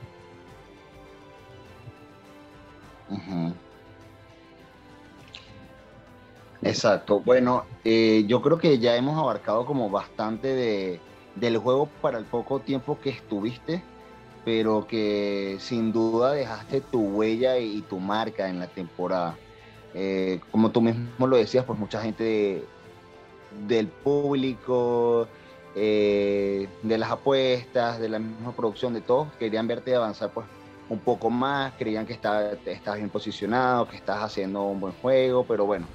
[6.61, 7.19] Exacto.
[7.19, 10.99] Bueno, eh, yo creo que ya hemos abarcado como bastante de,
[11.35, 13.83] del juego para el poco tiempo que estuviste,
[14.43, 19.37] pero que sin duda dejaste tu huella y, tu marca en la temporada.
[19.93, 22.63] Eh, como tú mismo lo decías, pues mucha gente
[23.67, 25.27] del público,
[25.75, 30.47] eh, de las apuestas, de la misma producción, de todos, querían verte avanzar pues
[30.89, 32.57] un poco más, creían que estás
[32.95, 35.87] bien posicionado, que estás haciendo un buen juego, pero bueno,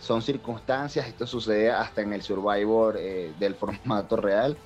[0.00, 4.56] son circunstancias, esto sucede hasta en el Survivor eh, del formato real.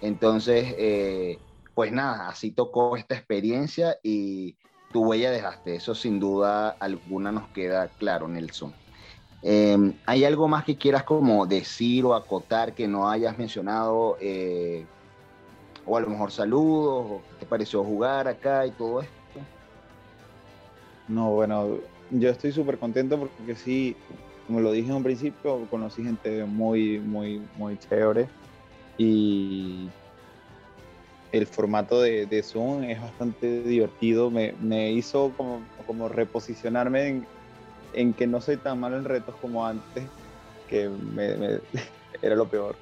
[0.00, 1.38] Entonces, eh,
[1.74, 4.56] pues nada, así tocó esta experiencia y
[4.92, 5.74] tu huella dejaste.
[5.74, 8.72] Eso sin duda alguna nos queda claro, Nelson.
[9.42, 9.76] Eh,
[10.06, 14.16] ¿Hay algo más que quieras como decir o acotar que no hayas mencionado?
[15.86, 19.12] o a lo mejor saludos, o qué te pareció jugar acá y todo esto.
[21.08, 21.78] No, bueno,
[22.10, 23.96] yo estoy súper contento porque sí,
[24.46, 28.28] como lo dije en un principio, conocí gente muy, muy, muy chévere
[28.98, 29.88] y
[31.32, 34.30] el formato de, Zoom es bastante divertido.
[34.30, 37.26] Me, me hizo como, como reposicionarme en,
[37.94, 40.04] en, que no soy tan malo en retos como antes,
[40.68, 41.60] que me,
[42.22, 42.76] era lo peor.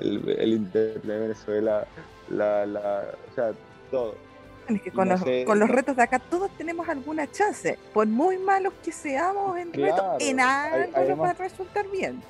[0.00, 1.86] El, el de Venezuela,
[2.30, 3.52] la, la, o sea,
[3.90, 4.14] todo
[4.76, 7.78] es que con, los, con los retos de acá todos tenemos alguna chance.
[7.92, 12.22] Por muy malos que seamos en retos, en algo nos va a resultar bien.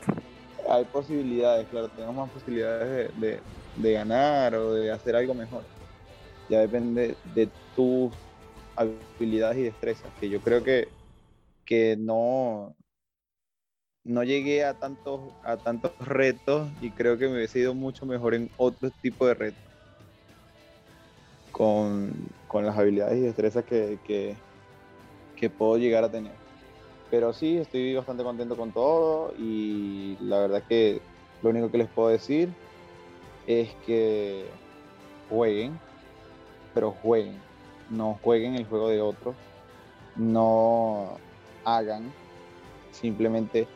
[0.68, 3.40] Hay posibilidades, claro, tenemos más posibilidades de,
[3.76, 5.62] de, ganar o de hacer algo mejor.
[6.48, 8.12] Ya depende de tus
[8.76, 10.88] habilidades y destrezas, que yo creo que,
[11.64, 12.74] que no,
[14.04, 18.34] no llegué a tantos, a tantos retos y creo que me hubiese ido mucho mejor
[18.34, 19.67] en otro tipo de retos
[21.58, 22.14] con,
[22.54, 23.98] las habilidades y destrezas que,
[25.36, 26.32] que, puedo llegar a tener.
[27.10, 31.00] Pero sí, estoy bastante contento con todo y la verdad que
[31.42, 32.50] lo único que les puedo decir
[33.46, 34.46] es que
[35.28, 35.78] jueguen,
[36.74, 37.38] pero jueguen,
[37.90, 39.34] no jueguen el juego de otros,
[40.16, 41.16] no
[41.64, 42.12] hagan
[42.92, 43.66] simplemente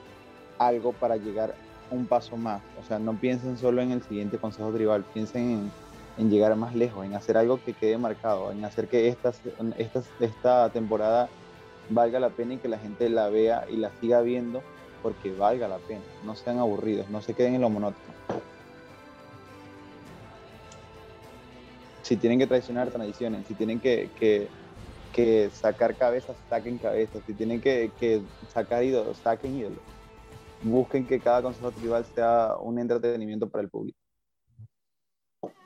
[0.58, 1.54] algo para llegar
[1.90, 2.62] un paso más.
[2.80, 5.72] O sea, no piensen solo en el siguiente consejo tribal, piensen en
[6.18, 9.32] en llegar más lejos, en hacer algo que quede marcado, en hacer que esta,
[9.78, 11.28] esta, esta temporada
[11.88, 14.62] valga la pena y que la gente la vea y la siga viendo
[15.02, 16.02] porque valga la pena.
[16.24, 18.12] No sean aburridos, no se queden en lo monótono.
[22.02, 23.44] Si tienen que traicionar, traicionen.
[23.46, 24.10] Si tienen que,
[25.12, 27.22] que, sacar cabezas, saquen cabezas.
[27.26, 29.78] Si tienen que, que sacar ídolos, saquen ídolos.
[30.62, 34.01] Busquen que cada consejo tribal sea un entretenimiento para el público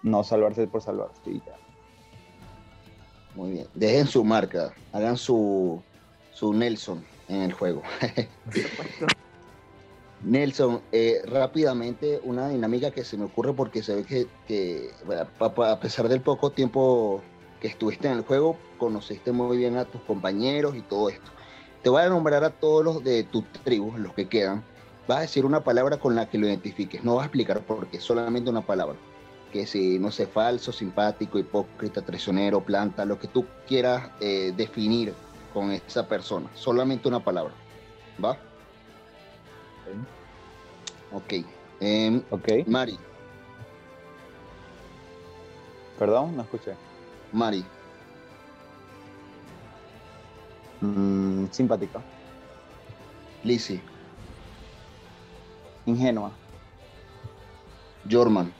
[0.02, 1.20] no salvarse por salvarse.
[3.34, 3.66] Muy bien.
[3.74, 5.82] Dejen su marca, hagan su,
[6.32, 7.82] su Nelson en el juego.
[10.22, 14.90] Nelson, eh, rápidamente una dinámica que se me ocurre porque se ve que, que,
[15.38, 17.20] a pesar del poco tiempo
[17.60, 21.30] que estuviste en el juego, conociste muy bien a tus compañeros y todo esto.
[21.82, 24.64] Te voy a nombrar a todos los de tu tribu, los que quedan.
[25.06, 27.04] Vas a decir una palabra con la que lo identifiques.
[27.04, 28.96] No vas a explicar por qué, solamente una palabra
[29.56, 35.14] que si, no sé, falso, simpático, hipócrita, traicionero, planta, lo que tú quieras eh, definir
[35.54, 36.50] con esa persona.
[36.54, 37.54] Solamente una palabra.
[38.22, 38.38] ¿Va?
[41.10, 41.32] Ok.
[41.80, 42.48] Em, Ok.
[42.66, 42.98] Mari,
[45.98, 46.76] Perdón, no escuché.
[47.32, 47.64] Mari,
[50.82, 52.02] Mm, simpática.
[53.42, 53.82] Lizzie,
[55.86, 56.30] Ingenua.
[58.10, 58.52] Jorman,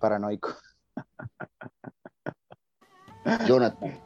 [0.00, 0.50] Paranoico.
[3.46, 4.00] Jonathan,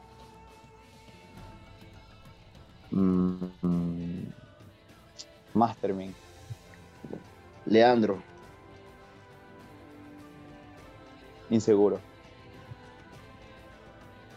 [2.91, 4.29] Mm,
[5.55, 6.15] Mastermind.
[7.67, 8.23] Leandro,
[11.51, 12.01] Inseguro.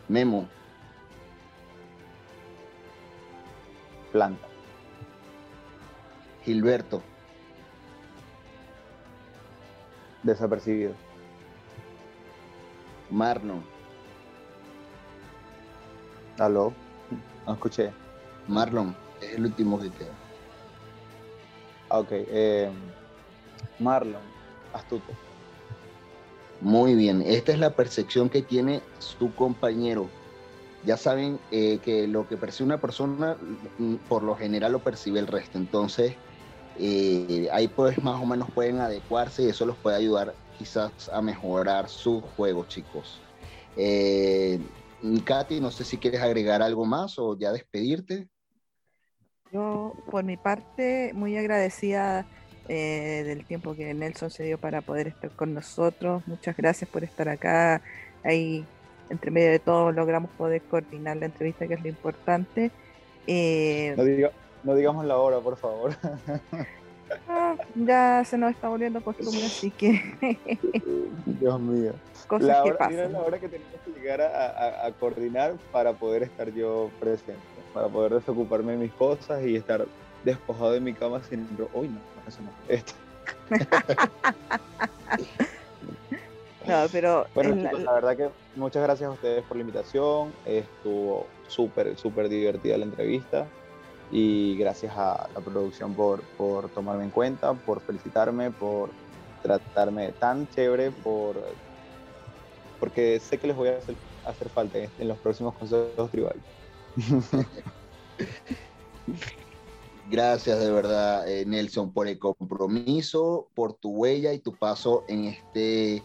[0.09, 0.47] Memo,
[4.11, 4.47] Planta.
[6.45, 7.03] Gilberto,
[10.23, 11.06] Desapercibido.
[13.09, 13.63] Marlon,
[16.39, 16.73] Aló.
[17.45, 17.91] No escuché.
[18.47, 20.11] Marlon, es el último que queda.
[21.89, 22.09] Ah, Ok.
[22.11, 22.69] eh,
[23.79, 24.21] Marlon.
[24.73, 25.13] Astuto.
[26.61, 30.09] Muy bien, esta es la percepción que tiene su compañero.
[30.83, 33.37] Ya saben eh, que lo que percibe una persona,
[33.77, 35.57] mm, por lo general lo percibe el resto.
[35.57, 36.15] Entonces,
[36.79, 41.21] eh, ahí pues más o menos pueden adecuarse y eso los puede ayudar quizás a
[41.21, 43.19] mejorar su juego, chicos.
[43.75, 44.59] Eh,
[45.23, 48.27] Katy, no sé si quieres agregar algo más o ya despedirte.
[49.51, 52.25] Yo, por mi parte, muy agradecida
[52.67, 56.23] eh, del tiempo que Nelson se dio para poder estar con nosotros.
[56.27, 57.81] Muchas gracias por estar acá.
[58.23, 58.65] Ahí,
[59.09, 62.71] entre medio de todo, logramos poder coordinar la entrevista, que es lo importante.
[63.25, 64.31] Eh, No, diga-
[64.63, 65.91] no digamos la hora, por favor.
[67.27, 70.01] ah, ya se nos está volviendo costumbre, así que
[71.25, 71.93] Dios mío.
[72.27, 73.13] cosas La que hora, mira pasan.
[73.13, 77.39] la hora que tenemos que llegar a, a- a coordinar para poder estar yo presente,
[77.73, 79.85] para poder desocuparme de mis cosas y estar
[80.23, 81.47] despojado de mi cama sin...
[81.73, 82.49] Uy, no, eso no.
[82.67, 82.93] Esto.
[86.65, 89.61] No, pero Bueno, es la- chicos, la verdad que muchas gracias a ustedes por la
[89.61, 90.33] invitación.
[90.45, 93.47] Estuvo súper, súper divertida la entrevista.
[94.11, 98.89] Y gracias a la producción por, por tomarme en cuenta, por felicitarme, por
[99.41, 101.35] tratarme tan chévere, por
[102.79, 103.95] porque sé que les voy a hacer,
[104.25, 106.41] hacer falta en, los próximos consejos tribales.
[110.09, 115.25] Gracias de verdad, eh, Nelson, por el compromiso, por tu huella y tu paso en
[115.25, 116.01] este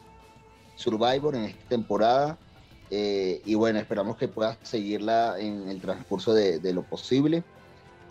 [0.74, 2.36] Survivor, en esta temporada.
[2.90, 7.44] Eh, y bueno, esperamos que puedas seguirla en el transcurso de, de lo posible.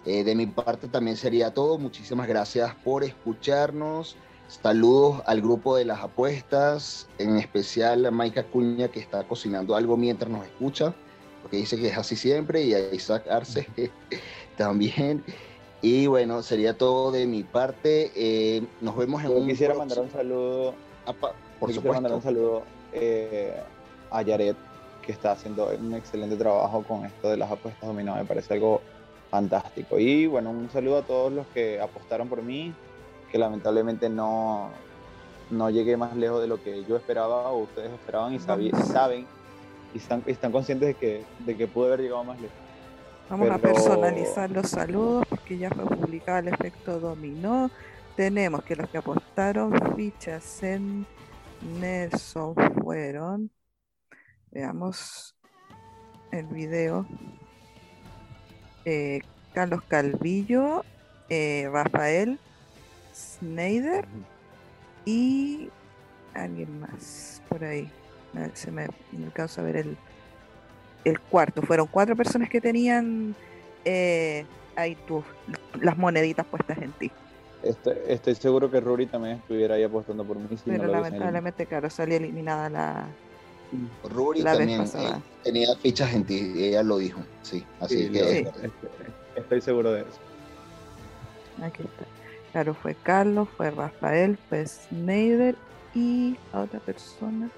[0.05, 1.77] Eh, de mi parte también sería todo.
[1.77, 4.15] Muchísimas gracias por escucharnos.
[4.47, 9.95] Saludos al grupo de las apuestas, en especial a Maika Cuña que está cocinando algo
[9.95, 10.93] mientras nos escucha,
[11.41, 13.65] porque dice que es así siempre, y a Isaac Arce
[14.57, 15.23] también.
[15.81, 18.11] Y bueno, sería todo de mi parte.
[18.15, 20.73] Eh, nos vemos en Yo un quisiera mandar un saludo
[21.05, 22.39] Apa- por Yo quisiera mandar un supuesto.
[22.41, 23.55] saludo eh,
[24.11, 24.57] a Yaret,
[25.01, 28.15] que está haciendo un excelente trabajo con esto de las apuestas dominó.
[28.15, 28.81] Me parece algo
[29.31, 29.97] fantástico.
[29.97, 32.75] Y bueno, un saludo a todos los que apostaron por mí,
[33.31, 34.69] que lamentablemente no,
[35.49, 39.25] no llegué más lejos de lo que yo esperaba o ustedes esperaban y, saben
[39.93, 42.57] y están, están conscientes de que, de que pude haber llegado más lejos.
[43.29, 47.71] Vamos a personalizar los saludos porque ya fue publicado el efecto dominó.
[48.17, 51.05] Tenemos que los que apostaron fichas en
[51.79, 52.53] Nelson
[52.83, 53.49] fueron.
[54.51, 55.33] Veamos
[56.33, 57.05] el video.
[58.85, 59.21] Eh,
[59.53, 60.83] Carlos Calvillo,
[61.29, 62.39] eh, Rafael
[63.13, 64.05] Schneider
[65.05, 65.69] y
[66.33, 67.89] alguien más por ahí.
[68.53, 69.97] Se me, no alcanzo a ver el,
[71.03, 71.61] el cuarto.
[71.61, 73.35] Fueron cuatro personas que tenían
[73.83, 75.23] eh, ahí tus
[75.81, 77.11] las moneditas puestas en ti.
[77.63, 80.47] Estoy, estoy seguro que Rory también estuviera ahí apostando por mí.
[80.57, 83.05] si Pero lamentablemente, claro, salió eliminada la.
[84.03, 85.13] Ruri La también eh,
[85.43, 87.21] tenía fichas en ti, ella lo dijo.
[87.41, 88.37] Sí, así Sí, que Sí.
[88.37, 88.71] estoy,
[89.35, 90.19] estoy seguro de eso.
[91.63, 92.05] Aquí está.
[92.51, 95.55] Claro, fue Carlos, fue Rafael, fue Schneider
[95.95, 97.49] y la otra persona.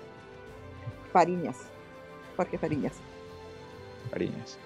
[1.11, 1.57] Fariñas.
[2.38, 2.93] Jorge Fariñas.
[4.11, 4.57] Cariños.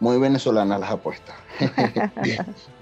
[0.00, 1.36] muy venezolanas las apuestas.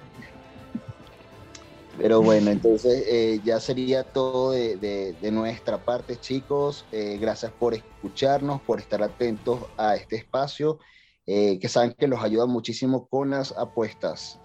[1.97, 6.87] Pero bueno, entonces eh, ya sería todo de, de- de nuestra parte, chicos.
[6.91, 10.79] Eh, gracias por escucharnos, por estar atentos a este espacio,
[11.27, 14.39] eh, que saben que los ayuda muchísimo con las apuestas.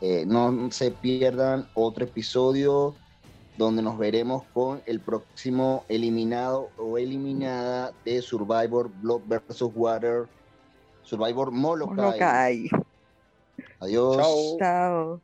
[0.00, 2.98] Eh, no se pierdan otro episodio
[3.56, 10.28] donde nos veremos con el próximo eliminado o eliminada de Survivor Blood versus Water,
[11.02, 11.96] Survivor Molokai.
[11.96, 12.68] Molokai.
[13.80, 14.16] Adiós.
[14.16, 14.58] Chao.
[14.58, 15.22] Chao.